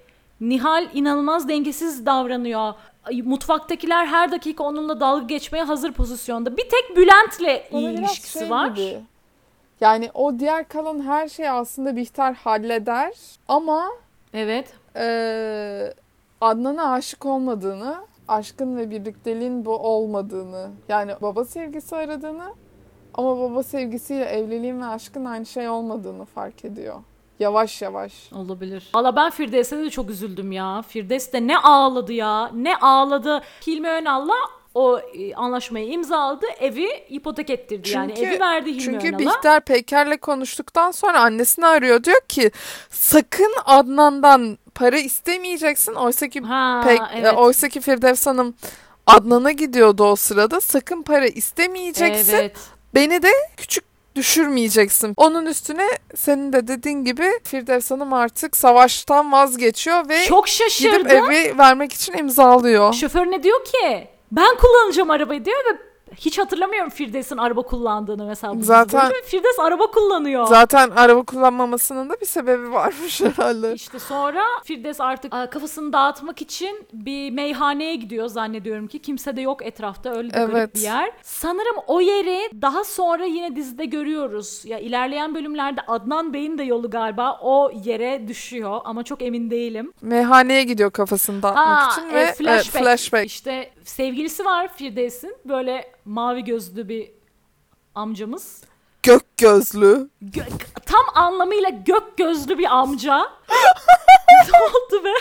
Nihal 0.41 0.88
inanılmaz 0.93 1.47
dengesiz 1.47 2.05
davranıyor. 2.05 2.73
Mutfaktakiler 3.23 4.05
her 4.05 4.31
dakika 4.31 4.63
onunla 4.63 4.99
dalga 4.99 5.25
geçmeye 5.25 5.63
hazır 5.63 5.91
pozisyonda. 5.91 6.58
Bir 6.58 6.69
tek 6.69 6.97
Bülent'le 6.97 7.71
iyi 7.71 7.89
ilişkisi 7.89 8.39
şey 8.39 8.49
var. 8.49 8.67
gibi. 8.67 8.99
Yani 9.81 10.10
o 10.13 10.39
diğer 10.39 10.67
kalan 10.67 11.01
her 11.05 11.29
şeyi 11.29 11.49
aslında 11.49 11.95
Bihter 11.95 12.34
halleder 12.34 13.13
ama 13.47 13.89
Evet. 14.34 14.73
eee 14.95 15.93
Adnan'a 16.45 16.91
aşık 16.91 17.25
olmadığını, 17.25 17.95
aşkın 18.27 18.77
ve 18.77 18.89
birlikteliğin 18.89 19.65
bu 19.65 19.77
olmadığını, 19.77 20.69
yani 20.89 21.12
baba 21.21 21.45
sevgisi 21.45 21.95
aradığını 21.95 22.53
ama 23.13 23.39
baba 23.39 23.63
sevgisiyle 23.63 24.25
evliliğin 24.25 24.81
ve 24.81 24.86
aşkın 24.86 25.25
aynı 25.25 25.45
şey 25.45 25.69
olmadığını 25.69 26.25
fark 26.25 26.65
ediyor. 26.65 26.95
Yavaş 27.39 27.81
yavaş. 27.81 28.34
Olabilir. 28.34 28.91
Valla 28.95 29.15
ben 29.15 29.29
Firdevs'e 29.29 29.77
de 29.77 29.89
çok 29.89 30.10
üzüldüm 30.10 30.51
ya. 30.51 30.81
Firdevs 30.88 31.34
de 31.34 31.47
ne 31.47 31.58
ağladı 31.58 32.13
ya. 32.13 32.51
Ne 32.53 32.77
ağladı. 32.77 33.41
Hilmi 33.67 33.89
Önal'la 33.89 34.36
o 34.75 34.99
e, 34.99 35.35
anlaşmayı 35.35 35.88
imzaladı. 35.91 36.45
Evi 36.59 36.89
ipotek 37.09 37.49
ettirdi 37.49 37.89
yani. 37.89 38.13
Çünkü- 38.15 38.29
Evi 38.29 38.39
verdi 38.39 38.69
Hilmi 38.69 38.81
Çünkü 38.81 39.07
Önal'a. 39.09 39.19
Bihter 39.19 39.61
Peyker'le 39.61 40.17
konuştuktan 40.17 40.91
sonra 40.91 41.19
annesini 41.19 41.65
arıyor. 41.65 42.03
Diyor 42.03 42.21
ki 42.27 42.51
sakın 42.89 43.53
Adnan'dan 43.65 44.57
para 44.75 44.97
istemeyeceksin. 44.97 45.93
Oysa 45.93 46.27
ki 46.27 46.41
Ha, 46.41 46.81
Pek, 46.88 46.99
evet. 47.15 47.33
oysa 47.38 47.69
ki 47.69 47.81
Firdevs 47.81 48.27
Hanım 48.27 48.55
Adnan'a 49.07 49.51
gidiyordu 49.51 50.03
o 50.03 50.15
sırada. 50.15 50.61
Sakın 50.61 51.01
para 51.03 51.27
istemeyeceksin. 51.27 52.33
Evet. 52.35 52.55
Beni 52.95 53.21
de 53.23 53.29
küçük 53.57 53.83
düşürmeyeceksin. 54.15 55.13
Onun 55.17 55.45
üstüne 55.45 55.88
senin 56.15 56.53
de 56.53 56.67
dediğin 56.67 57.03
gibi 57.05 57.31
Firdevs 57.43 57.91
Hanım 57.91 58.13
artık 58.13 58.57
savaştan 58.57 59.31
vazgeçiyor 59.31 60.09
ve 60.09 60.25
Çok 60.25 60.45
gidip 60.47 60.57
şaşırdım. 60.57 61.07
evi 61.31 61.57
vermek 61.57 61.93
için 61.93 62.13
imzalıyor. 62.13 62.93
Şoför 62.93 63.25
ne 63.31 63.43
diyor 63.43 63.65
ki? 63.65 64.07
Ben 64.35 64.57
kullanacağım 64.57 65.09
arabayı 65.09 65.45
diyor 65.45 65.57
ve 65.57 65.77
hiç 66.17 66.39
hatırlamıyorum 66.39 66.89
Firdevs'in 66.89 67.37
araba 67.37 67.61
kullandığını 67.61 68.25
mesela. 68.25 68.53
Zaten-. 68.59 69.11
Firdevs 69.25 69.59
araba 69.59 69.91
kullanıyor. 69.91 70.47
Zaten 70.47 70.89
araba 70.89 71.23
kullanmamasının 71.23 72.09
da 72.09 72.21
bir 72.21 72.25
sebebi 72.25 72.71
varmış 72.71 73.21
herhalde. 73.21 73.73
İşte 73.73 73.99
sonra 73.99 74.43
Firdevs 74.63 75.01
artık 75.01 75.31
kafasını 75.31 75.93
dağıtmak 75.93 76.41
için 76.41 76.85
bir 76.93 77.31
meyhaneye 77.31 77.95
gidiyor 77.95 78.27
zannediyorum 78.27 78.87
ki. 78.87 78.99
Kimse 78.99 79.35
de 79.35 79.41
yok 79.41 79.65
etrafta 79.65 80.15
öyle 80.15 80.27
garip 80.29 80.55
Evet. 80.55 80.75
bir 80.75 80.79
yer. 80.79 81.11
Sanırım 81.23 81.75
o 81.87 82.01
yeri 82.01 82.61
daha 82.61 82.83
sonra 82.83 83.25
yine 83.25 83.55
dizide 83.55 83.85
görüyoruz. 83.85 84.61
Ya 84.65 84.79
ilerleyen 84.79 85.35
bölümlerde 85.35 85.81
Adnan 85.87 86.33
Bey'in 86.33 86.57
de 86.57 86.63
yolu 86.63 86.89
galiba 86.89 87.39
o 87.41 87.71
yere 87.83 88.27
düşüyor 88.27 88.79
ama 88.85 89.03
çok 89.03 89.21
emin 89.21 89.49
değilim. 89.51 89.93
Meyhaneye 90.01 90.63
gidiyor 90.63 90.91
kafasını 90.91 91.43
dağıtmak 91.43 91.67
Aa, 91.67 91.91
için 91.91 92.09
e, 92.09 92.13
ve 92.13 92.33
flashback. 92.33 92.75
e, 92.75 92.79
flashback. 92.79 93.25
İşte 93.25 93.69
sevgilisi 93.85 94.45
var 94.45 94.77
Firdevs'in. 94.77 95.37
Böyle 95.45 95.91
mavi 96.05 96.43
gözlü 96.43 96.89
bir 96.89 97.11
amcamız. 97.95 98.63
Gök 99.03 99.37
gözlü. 99.37 100.09
Gö- 100.23 100.49
tam 100.85 101.05
anlamıyla 101.15 101.69
gök 101.69 102.17
gözlü 102.17 102.57
bir 102.57 102.75
amca. 102.75 103.17
ne 104.51 104.57
oldu 104.61 105.03
be? 105.03 105.13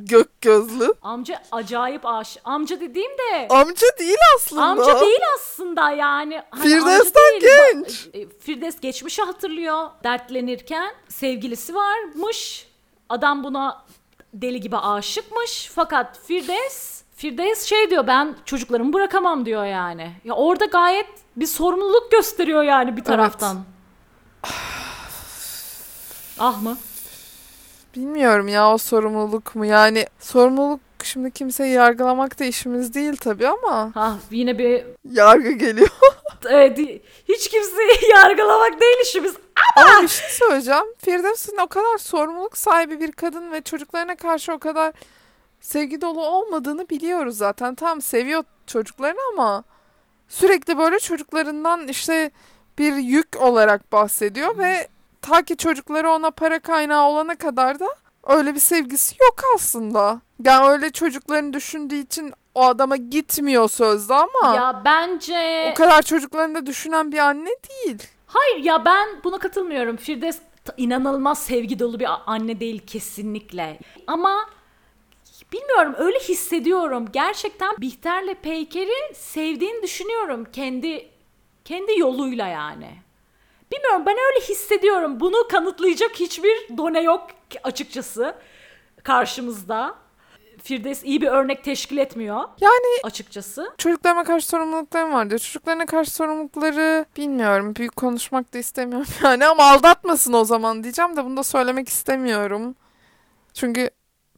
Gök 0.00 0.40
gözlü. 0.40 0.94
Amca 1.02 1.42
acayip 1.52 2.06
aşık. 2.06 2.42
Amca 2.44 2.80
dediğim 2.80 3.10
de 3.10 3.48
Amca 3.50 3.86
değil 3.98 4.16
aslında. 4.36 4.62
amca 4.62 5.00
değil 5.00 5.20
aslında 5.36 5.90
yani. 5.90 6.42
Hani 6.50 6.62
Firdevs'ten 6.62 7.40
genç. 7.40 8.08
E, 8.14 8.28
Firdevs 8.38 8.80
geçmişi 8.80 9.22
hatırlıyor 9.22 9.90
dertlenirken. 10.04 10.94
Sevgilisi 11.08 11.74
varmış. 11.74 12.66
Adam 13.08 13.44
buna 13.44 13.84
deli 14.34 14.60
gibi 14.60 14.76
aşıkmış. 14.76 15.70
Fakat 15.74 16.18
Firdevs 16.26 17.02
Firdevs 17.20 17.62
şey 17.64 17.90
diyor 17.90 18.06
ben 18.06 18.34
çocuklarımı 18.44 18.92
bırakamam 18.92 19.46
diyor 19.46 19.64
yani. 19.64 20.12
Ya 20.24 20.34
orada 20.34 20.64
gayet 20.64 21.06
bir 21.36 21.46
sorumluluk 21.46 22.10
gösteriyor 22.12 22.62
yani 22.62 22.96
bir 22.96 23.04
taraftan. 23.04 23.58
ah 26.38 26.62
mı? 26.62 26.76
Bilmiyorum 27.96 28.48
ya 28.48 28.72
o 28.72 28.78
sorumluluk 28.78 29.54
mu? 29.54 29.66
Yani 29.66 30.06
sorumluluk 30.20 30.80
şimdi 31.02 31.30
kimseyi 31.30 31.72
yargılamak 31.72 32.38
da 32.38 32.44
işimiz 32.44 32.94
değil 32.94 33.16
tabii 33.16 33.48
ama 33.48 33.90
Ha 33.94 34.16
yine 34.30 34.58
bir 34.58 34.84
yargı 35.10 35.50
geliyor. 35.50 35.88
evet 36.48 36.78
hiç 37.28 37.48
kimseyi 37.48 38.10
yargılamak 38.10 38.80
değil 38.80 38.96
işimiz. 39.04 39.34
ama 39.76 40.02
bir 40.02 40.08
şey 40.08 40.28
söyleyeceğim. 40.28 40.84
Firdevs'in 41.04 41.56
o 41.56 41.66
kadar 41.66 41.98
sorumluluk 41.98 42.56
sahibi 42.58 43.00
bir 43.00 43.12
kadın 43.12 43.52
ve 43.52 43.60
çocuklarına 43.60 44.16
karşı 44.16 44.52
o 44.52 44.58
kadar 44.58 44.92
sevgi 45.60 46.00
dolu 46.00 46.26
olmadığını 46.26 46.88
biliyoruz 46.88 47.36
zaten. 47.36 47.74
Tamam 47.74 48.02
seviyor 48.02 48.44
çocuklarını 48.66 49.20
ama 49.32 49.64
sürekli 50.28 50.78
böyle 50.78 50.98
çocuklarından 50.98 51.88
işte 51.88 52.30
bir 52.78 52.96
yük 52.96 53.40
olarak 53.40 53.92
bahsediyor 53.92 54.58
ve 54.58 54.88
ta 55.22 55.42
ki 55.42 55.56
çocukları 55.56 56.10
ona 56.10 56.30
para 56.30 56.58
kaynağı 56.58 57.08
olana 57.08 57.34
kadar 57.34 57.80
da 57.80 57.88
öyle 58.26 58.54
bir 58.54 58.60
sevgisi 58.60 59.14
yok 59.20 59.36
aslında. 59.54 60.20
Yani 60.44 60.68
öyle 60.68 60.90
çocuklarını 60.92 61.52
düşündüğü 61.52 61.94
için 61.96 62.32
o 62.54 62.64
adama 62.64 62.96
gitmiyor 62.96 63.68
sözde 63.70 64.14
ama 64.14 64.54
Ya 64.54 64.82
bence 64.84 65.68
o 65.72 65.74
kadar 65.74 66.02
çocuklarını 66.02 66.54
da 66.54 66.66
düşünen 66.66 67.12
bir 67.12 67.18
anne 67.18 67.50
değil. 67.68 68.02
Hayır 68.26 68.64
ya 68.64 68.84
ben 68.84 69.08
buna 69.24 69.38
katılmıyorum. 69.38 69.96
Firdevs 69.96 70.38
inanılmaz 70.76 71.38
sevgi 71.38 71.78
dolu 71.78 72.00
bir 72.00 72.08
anne 72.26 72.60
değil 72.60 72.86
kesinlikle. 72.86 73.78
Ama 74.06 74.46
bilmiyorum 75.52 75.94
öyle 75.98 76.18
hissediyorum. 76.18 77.06
Gerçekten 77.12 77.76
Bihter'le 77.80 78.34
Peyker'i 78.42 79.14
sevdiğini 79.14 79.82
düşünüyorum 79.82 80.46
kendi 80.52 81.08
kendi 81.64 81.98
yoluyla 81.98 82.46
yani. 82.46 82.90
Bilmiyorum 83.72 84.02
ben 84.06 84.16
öyle 84.28 84.46
hissediyorum. 84.46 85.20
Bunu 85.20 85.48
kanıtlayacak 85.48 86.10
hiçbir 86.20 86.76
done 86.76 87.00
yok 87.02 87.26
açıkçası 87.64 88.34
karşımızda. 89.02 89.94
Firdevs 90.62 91.04
iyi 91.04 91.20
bir 91.20 91.26
örnek 91.26 91.64
teşkil 91.64 91.98
etmiyor 91.98 92.36
Yani 92.60 93.00
açıkçası. 93.02 93.72
çocuklarıma 93.78 94.24
karşı 94.24 94.48
sorumluluklarım 94.48 95.12
var 95.12 95.30
diyor. 95.30 95.40
Çocuklarına 95.40 95.86
karşı 95.86 96.10
sorumlulukları 96.10 97.06
bilmiyorum. 97.16 97.76
Büyük 97.76 97.96
konuşmak 97.96 98.54
da 98.54 98.58
istemiyorum 98.58 99.06
yani 99.24 99.46
ama 99.46 99.64
aldatmasın 99.64 100.32
o 100.32 100.44
zaman 100.44 100.82
diyeceğim 100.82 101.16
de 101.16 101.24
bunu 101.24 101.36
da 101.36 101.42
söylemek 101.42 101.88
istemiyorum. 101.88 102.74
Çünkü 103.54 103.90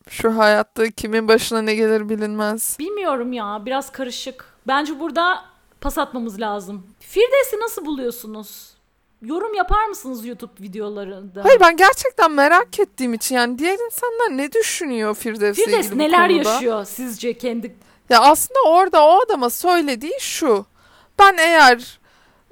şu 0.09 0.39
hayatta 0.39 0.91
kimin 0.91 1.29
başına 1.29 1.63
ne 1.63 1.75
gelir 1.75 2.09
bilinmez. 2.09 2.77
Bilmiyorum 2.79 3.33
ya 3.33 3.63
biraz 3.67 3.93
karışık. 3.93 4.45
Bence 4.67 5.01
burada 5.01 5.45
pas 5.81 5.99
atmamız 5.99 6.41
lazım. 6.41 6.87
Firdevs'i 7.01 7.61
nasıl 7.61 7.87
buluyorsunuz? 7.87 8.73
Yorum 9.23 9.55
yapar 9.55 9.85
mısınız 9.87 10.27
YouTube 10.27 10.53
videolarında? 10.61 11.45
Hayır 11.45 11.61
ben 11.61 11.77
gerçekten 11.77 12.33
merak 12.33 12.81
ettiğim 12.81 13.15
için 13.15 13.35
yani 13.35 13.59
diğer 13.59 13.79
insanlar 13.87 14.37
ne 14.43 14.53
düşünüyor 14.53 15.15
Firdevs'le 15.15 15.57
Firdevs 15.65 15.79
ilgili 15.87 15.95
bu 15.95 15.99
neler 15.99 16.29
konuda? 16.29 16.51
yaşıyor 16.51 16.85
sizce 16.85 17.39
kendi 17.39 17.77
Ya 18.11 18.21
aslında 18.21 18.59
orada 18.67 19.07
o 19.07 19.21
adama 19.27 19.51
söylediği 19.51 20.21
şu. 20.21 20.67
Ben 21.19 21.37
eğer 21.39 22.01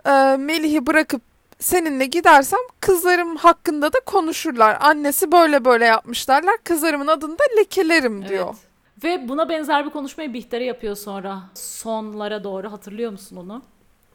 e, 0.06 0.36
Melih'i 0.36 0.86
bırakıp 0.86 1.22
seninle 1.60 2.06
gidersem 2.06 2.60
kızlarım 2.80 3.36
hakkında 3.36 3.92
da 3.92 4.00
konuşurlar. 4.06 4.78
Annesi 4.80 5.32
böyle 5.32 5.64
böyle 5.64 5.84
yapmış 5.84 6.28
derler. 6.28 6.56
Kızlarımın 6.64 7.06
adını 7.06 7.38
da 7.38 7.42
lekelerim 7.58 8.28
diyor. 8.28 8.46
Evet. 8.48 9.04
Ve 9.04 9.28
buna 9.28 9.48
benzer 9.48 9.84
bir 9.86 9.90
konuşmayı 9.90 10.32
Bihter'e 10.32 10.64
yapıyor 10.64 10.96
sonra. 10.96 11.42
Sonlara 11.54 12.44
doğru 12.44 12.72
hatırlıyor 12.72 13.10
musun 13.12 13.36
onu? 13.36 13.62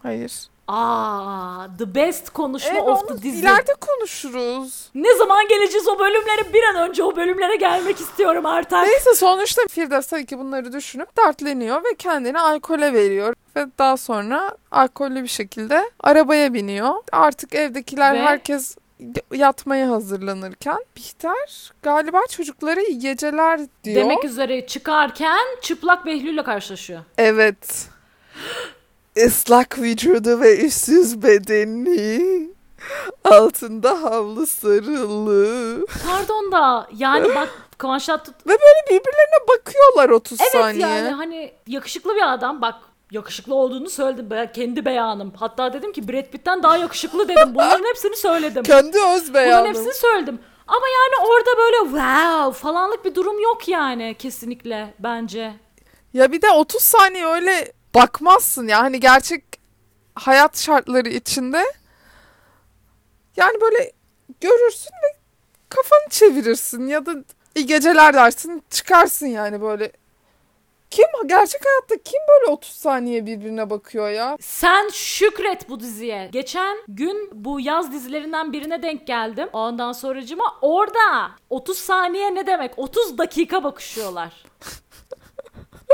Hayır. 0.04 0.48
Aa, 0.68 1.68
the 1.78 1.96
best 1.96 2.30
konuşma 2.30 2.72
Evet, 2.74 2.84
of 2.84 3.08
the 3.08 3.22
dizi. 3.22 3.40
ileride 3.40 3.74
konuşuruz. 3.82 4.90
Ne 4.96 5.16
zaman 5.16 5.48
geleceğiz 5.48 5.88
o 5.88 6.00
bölümlere? 6.00 6.54
Bir 6.54 6.64
an 6.64 6.90
önce 6.90 7.04
o 7.04 7.16
bölümlere 7.16 7.56
gelmek 7.56 8.00
istiyorum 8.00 8.46
artık. 8.46 8.72
Neyse 8.84 9.14
sonuçta 9.16 9.62
Firdevs 9.70 10.08
tabii 10.08 10.26
ki 10.26 10.40
bunları 10.40 10.74
düşünüp 10.74 11.18
dertleniyor 11.18 11.84
ve 11.84 11.96
kendini 11.98 12.40
alkole 12.40 12.94
veriyor. 12.94 13.36
Ve 13.56 13.66
daha 13.80 13.98
sonra 13.98 14.58
alkollü 14.72 15.24
bir 15.24 15.28
şekilde 15.28 15.90
arabaya 16.00 16.54
biniyor. 16.54 16.94
Artık 17.12 17.56
evdekiler 17.56 18.14
Ve- 18.14 18.22
herkes 18.22 18.76
yatmaya 19.34 19.90
hazırlanırken 19.90 20.78
Bihter 20.98 21.72
galiba 21.84 22.22
çocuklara 22.32 22.82
iyi 22.82 23.00
geceler 23.00 23.60
diyor. 23.84 23.96
Demek 24.04 24.26
üzere 24.26 24.68
çıkarken 24.68 25.46
çıplak 25.62 26.06
Behlül'le 26.06 26.44
karşılaşıyor. 26.44 27.00
Evet. 27.18 27.88
Islak 29.16 29.80
vücudu 29.80 30.40
ve 30.42 30.58
üstsüz 30.66 31.24
bedeni. 31.24 32.50
Altında 33.24 34.02
havlu 34.02 34.48
sarılı. 34.48 35.86
Pardon 36.08 36.52
da 36.52 36.88
yani 36.98 37.36
bak 37.36 37.50
Kıvanç 37.78 38.06
Tatlı 38.06 38.34
Ve 38.46 38.50
böyle 38.50 38.86
birbirlerine 38.90 39.48
bakıyorlar 39.50 40.10
30 40.10 40.42
Evet 40.42 40.52
saniye. 40.52 40.88
yani 40.88 41.10
hani 41.10 41.54
yakışıklı 41.68 42.16
bir 42.16 42.34
adam 42.34 42.62
bak 42.62 42.76
yakışıklı 43.12 43.56
olduğunu 43.56 43.90
söyledim 43.90 44.28
ben 44.30 44.52
kendi 44.52 44.86
beyanım. 44.86 45.34
Hatta 45.40 45.74
dedim 45.74 45.94
ki 45.94 46.08
Brad 46.08 46.26
Pitt'ten 46.32 46.64
daha 46.64 46.78
yakışıklı 46.78 47.28
dedim. 47.28 47.56
Bunların 47.56 47.86
hepsini 47.90 48.16
söyledim. 48.16 48.64
Kendi 48.64 48.98
öz 48.98 49.30
Bunların 49.30 49.34
beyanım. 49.34 49.68
hepsini 49.68 49.94
söyledim. 49.94 50.40
Ama 50.68 50.86
yani 50.88 51.30
orada 51.30 51.58
böyle 51.58 51.78
wow 51.78 52.62
falanlık 52.62 53.06
bir 53.06 53.16
durum 53.16 53.40
yok 53.40 53.68
yani 53.68 54.16
kesinlikle 54.20 54.94
bence. 55.00 55.54
Ya 56.14 56.32
bir 56.32 56.42
de 56.42 56.50
30 56.52 56.82
saniye 56.84 57.26
öyle 57.26 57.72
bakmazsın 57.96 58.68
ya. 58.68 58.80
Hani 58.80 59.00
gerçek 59.00 59.44
hayat 60.16 60.58
şartları 60.58 61.10
içinde 61.10 61.64
yani 63.38 63.62
böyle 63.62 63.92
görürsün 64.42 64.92
ve 65.04 65.18
kafanı 65.70 66.10
çevirirsin 66.10 66.88
ya 66.88 67.06
da 67.06 67.16
iyi 67.56 67.66
geceler 67.66 68.14
dersin 68.14 68.64
çıkarsın 68.70 69.28
yani 69.28 69.62
böyle. 69.62 69.92
Kim 70.90 71.06
gerçek 71.26 71.62
hayatta 71.66 72.04
kim 72.04 72.20
böyle 72.30 72.52
30 72.52 72.72
saniye 72.72 73.26
birbirine 73.26 73.70
bakıyor 73.70 74.10
ya? 74.10 74.38
Sen 74.42 74.90
şükret 74.90 75.70
bu 75.70 75.80
diziye. 75.80 76.30
Geçen 76.32 76.78
gün 76.88 77.30
bu 77.34 77.60
yaz 77.60 77.92
dizilerinden 77.92 78.54
birine 78.54 78.84
denk 78.84 79.08
geldim. 79.08 79.50
Ondan 79.54 79.92
sonracıma 79.92 80.56
orada 80.62 81.32
30 81.50 81.78
saniye 81.78 82.36
ne 82.36 82.48
demek? 82.48 82.80
30 82.80 83.18
dakika 83.18 83.64
bakışıyorlar. 83.64 84.34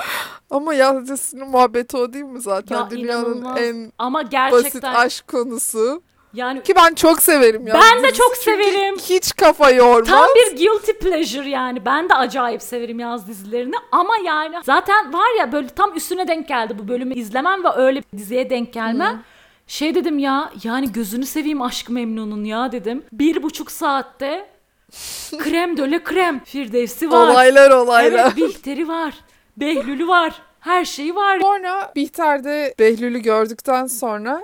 Ama 0.52 0.74
yazıcısının 0.74 1.50
muhabbeti 1.50 1.98
o 1.98 2.14
değil 2.14 2.26
mi 2.26 2.42
zaten? 2.42 2.76
Ya 2.76 2.90
Dünyanın 2.90 3.26
inanılmaz. 3.26 3.58
en 3.62 3.92
Ama 3.98 4.20
basit 4.20 4.32
gerçekten 4.32 4.94
aşk 4.94 5.28
konusu. 5.28 6.02
yani 6.34 6.64
Ki 6.64 6.74
ben 6.76 6.94
çok 6.94 7.22
severim 7.22 7.68
ya. 7.68 7.80
Ben 7.82 8.04
de 8.04 8.14
çok 8.14 8.36
çünkü 8.36 8.44
severim. 8.44 8.96
Hiç 8.98 9.36
kafa 9.36 9.70
yormaz. 9.72 10.10
Tam 10.10 10.28
bir 10.36 10.58
guilty 10.58 10.92
pleasure 10.92 11.50
yani. 11.50 11.86
Ben 11.86 12.10
de 12.10 12.14
acayip 12.14 12.62
severim 12.62 13.00
yaz 13.00 13.28
dizilerini 13.28 13.76
ama 13.92 14.14
yani 14.26 14.56
zaten 14.64 15.14
var 15.14 15.40
ya 15.40 15.52
böyle 15.52 15.68
tam 15.68 15.96
üstüne 15.96 16.28
denk 16.28 16.48
geldi 16.48 16.80
bu 16.80 16.88
bölümü 16.88 17.14
izlemem 17.14 17.64
ve 17.64 17.70
öyle 17.76 18.00
bir 18.02 18.18
diziye 18.18 18.50
denk 18.50 18.74
gelmem. 18.74 19.24
Şey 19.68 19.96
dedim 19.96 20.20
ya 20.20 20.52
yani 20.64 20.92
gözünü 20.92 21.26
seveyim 21.26 21.62
aşk 21.62 21.90
memnunun 21.90 22.44
ya 22.44 22.72
dedim. 22.72 23.04
Bir 23.12 23.44
buçuk 23.44 23.72
saatte 23.72 24.48
krem 25.38 25.78
döle 25.78 26.04
krem. 26.04 26.40
Firdevsi 26.44 27.12
var. 27.12 27.28
Olaylar 27.28 27.72
olaylar. 27.72 28.24
Evet 28.26 28.38
Bihter'i 28.38 28.88
var. 28.88 29.14
Behlül'ü 29.58 30.08
var. 30.08 30.42
Her 30.60 30.86
şeyi 30.86 31.16
var. 31.16 31.40
Sonra 31.40 31.92
Bihter 31.96 32.44
de 32.44 32.76
Behlül'ü 32.80 33.20
gördükten 33.20 33.88
sonra 33.88 34.42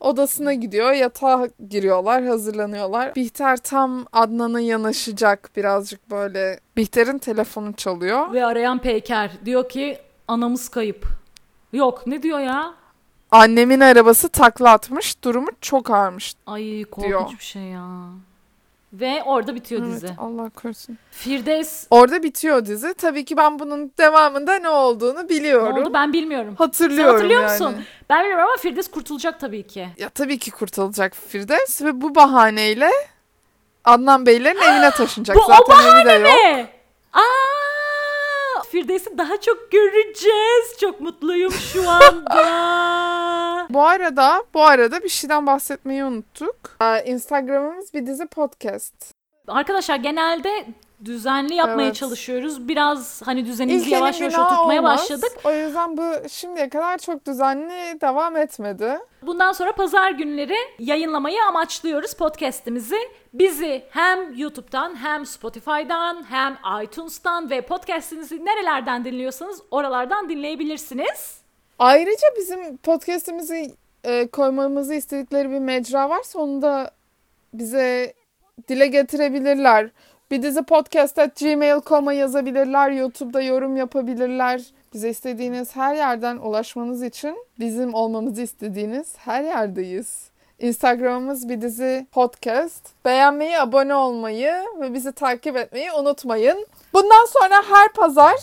odasına 0.00 0.52
gidiyor. 0.52 0.92
Yatağa 0.92 1.48
giriyorlar, 1.68 2.24
hazırlanıyorlar. 2.24 3.14
Bihter 3.14 3.56
tam 3.56 4.06
Adnan'a 4.12 4.60
yanaşacak 4.60 5.50
birazcık 5.56 6.10
böyle. 6.10 6.60
Bihter'in 6.76 7.18
telefonu 7.18 7.72
çalıyor. 7.72 8.32
Ve 8.32 8.44
arayan 8.46 8.78
Peyker 8.78 9.30
diyor 9.44 9.68
ki 9.68 9.98
anamız 10.28 10.68
kayıp. 10.68 11.06
Yok 11.72 12.06
ne 12.06 12.22
diyor 12.22 12.38
ya? 12.38 12.74
Annemin 13.30 13.80
arabası 13.80 14.28
takla 14.28 14.70
atmış. 14.70 15.24
Durumu 15.24 15.48
çok 15.60 15.90
ağırmış. 15.90 16.34
Ay 16.46 16.84
korkunç 16.84 17.08
Diyor. 17.08 17.30
bir 17.38 17.44
şey 17.44 17.62
ya. 17.62 17.88
Ve 18.92 19.22
orada 19.22 19.54
bitiyor 19.54 19.82
Evet, 19.84 19.92
dizi. 19.94 20.14
Allah 20.18 20.50
korusun. 20.50 20.98
Firdevs 21.10 21.86
Orada 21.90 22.22
bitiyor 22.22 22.66
dizi. 22.66 22.94
Tabii 22.94 23.24
ki 23.24 23.36
ben 23.36 23.58
bunun 23.58 23.92
devamında 23.98 24.54
ne 24.58 24.68
olduğunu 24.68 25.18
ne 25.24 25.28
biliyorum. 25.28 25.78
oldu 25.78 25.90
ben 25.94 26.12
bilmiyorum. 26.12 26.54
Hatırlıyorum 26.58 27.06
Sen 27.06 27.12
hatırlıyor 27.12 27.42
yani. 27.42 27.52
musun? 27.52 27.84
Ben 28.10 28.20
bilmiyorum 28.20 28.46
ama 28.48 28.56
Firdevs 28.56 28.88
kurtulacak 28.90 29.40
tabii 29.40 29.66
ki. 29.66 29.88
Ya 29.98 30.08
tabii 30.08 30.38
ki 30.38 30.50
kurtulacak 30.50 31.14
Firdevs 31.28 31.82
ve 31.82 32.00
bu 32.00 32.14
bahaneyle 32.14 32.90
Adnan 33.84 34.26
Beylerin 34.26 34.58
evine 34.60 34.90
taşınacak. 34.90 35.36
Bu 35.36 35.40
o 35.40 35.46
Zaten 35.46 35.96
evi 35.96 36.06
de 36.08 36.12
yok. 36.12 36.30
Ne? 36.44 36.68
Aa! 37.12 37.20
Firdevs'i 38.76 39.18
daha 39.18 39.40
çok 39.40 39.72
göreceğiz. 39.72 40.78
Çok 40.80 41.00
mutluyum 41.00 41.52
şu 41.52 41.90
anda. 41.90 43.66
Bu 43.70 43.82
arada, 43.82 44.44
bu 44.54 44.62
arada 44.64 45.02
bir 45.02 45.08
şeyden 45.08 45.46
bahsetmeyi 45.46 46.04
unuttuk. 46.04 46.56
Ee, 46.82 47.04
Instagram'ımız 47.04 47.94
bir 47.94 48.06
dizi 48.06 48.26
podcast. 48.26 48.94
Arkadaşlar 49.48 49.96
genelde 49.96 50.66
düzenli 51.04 51.54
yapmaya 51.54 51.84
Evet. 51.86 51.94
çalışıyoruz. 51.94 52.68
Biraz 52.68 53.22
hani 53.24 53.46
düzenimizi 53.46 53.84
İlkenin 53.84 54.00
yavaş 54.00 54.20
yavaş 54.20 54.38
oturtmaya 54.38 54.80
olmaz. 54.80 55.00
başladık. 55.00 55.32
O 55.44 55.52
yüzden 55.52 55.96
bu 55.96 56.28
şimdiye 56.28 56.68
kadar 56.68 56.98
çok 56.98 57.26
düzenli 57.26 58.00
devam 58.00 58.36
etmedi. 58.36 58.98
Bundan 59.22 59.52
sonra 59.52 59.72
pazar 59.72 60.10
günleri 60.10 60.56
yayınlamayı 60.78 61.44
amaçlıyoruz 61.48 62.14
podcast'imizi. 62.14 62.98
Bizi 63.34 63.82
hem 63.90 64.34
YouTube'dan 64.34 64.96
hem 64.96 65.26
Spotify'dan 65.26 66.24
hem 66.30 66.58
iTunes'tan 66.84 67.50
ve 67.50 67.60
podcast'inizi 67.60 68.44
nerelerden 68.44 69.04
dinliyorsanız 69.04 69.62
oralardan 69.70 70.28
dinleyebilirsiniz. 70.28 71.40
Ayrıca 71.78 72.26
bizim 72.38 72.76
podcast'imizi 72.76 73.74
e, 74.04 74.26
koymamızı 74.26 74.94
istedikleri 74.94 75.50
bir 75.50 75.58
mecra 75.58 76.08
varsa 76.08 76.38
onu 76.38 76.62
da 76.62 76.90
bize 77.54 78.14
dile 78.68 78.86
getirebilirler. 78.86 79.90
Bir 80.30 80.42
dizi 80.42 80.62
podcast 80.62 81.18
at 81.18 81.40
gmail.com'a 81.40 82.12
yazabilirler. 82.12 82.90
YouTube'da 82.90 83.40
yorum 83.42 83.76
yapabilirler. 83.76 84.62
Bize 84.94 85.10
istediğiniz 85.10 85.76
her 85.76 85.94
yerden 85.94 86.36
ulaşmanız 86.36 87.02
için 87.02 87.36
bizim 87.58 87.94
olmamızı 87.94 88.42
istediğiniz 88.42 89.14
her 89.18 89.42
yerdeyiz. 89.42 90.31
Instagram'ımız 90.62 91.48
bir 91.48 91.60
dizi 91.60 92.06
podcast. 92.12 92.88
Beğenmeyi, 93.04 93.58
abone 93.58 93.94
olmayı 93.94 94.52
ve 94.80 94.94
bizi 94.94 95.12
takip 95.12 95.56
etmeyi 95.56 95.92
unutmayın. 95.92 96.66
Bundan 96.92 97.26
sonra 97.26 97.62
her 97.70 97.92
pazar 97.92 98.40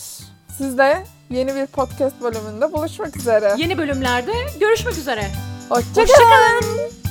sizle 0.57 1.03
yeni 1.29 1.55
bir 1.55 1.65
podcast 1.65 2.21
bölümünde 2.21 2.73
buluşmak 2.73 3.17
üzere. 3.17 3.53
Yeni 3.57 3.77
bölümlerde 3.77 4.31
görüşmek 4.59 4.97
üzere. 4.97 5.25
Hoşçakalın. 5.69 6.07
Hoşçakalın. 6.07 7.08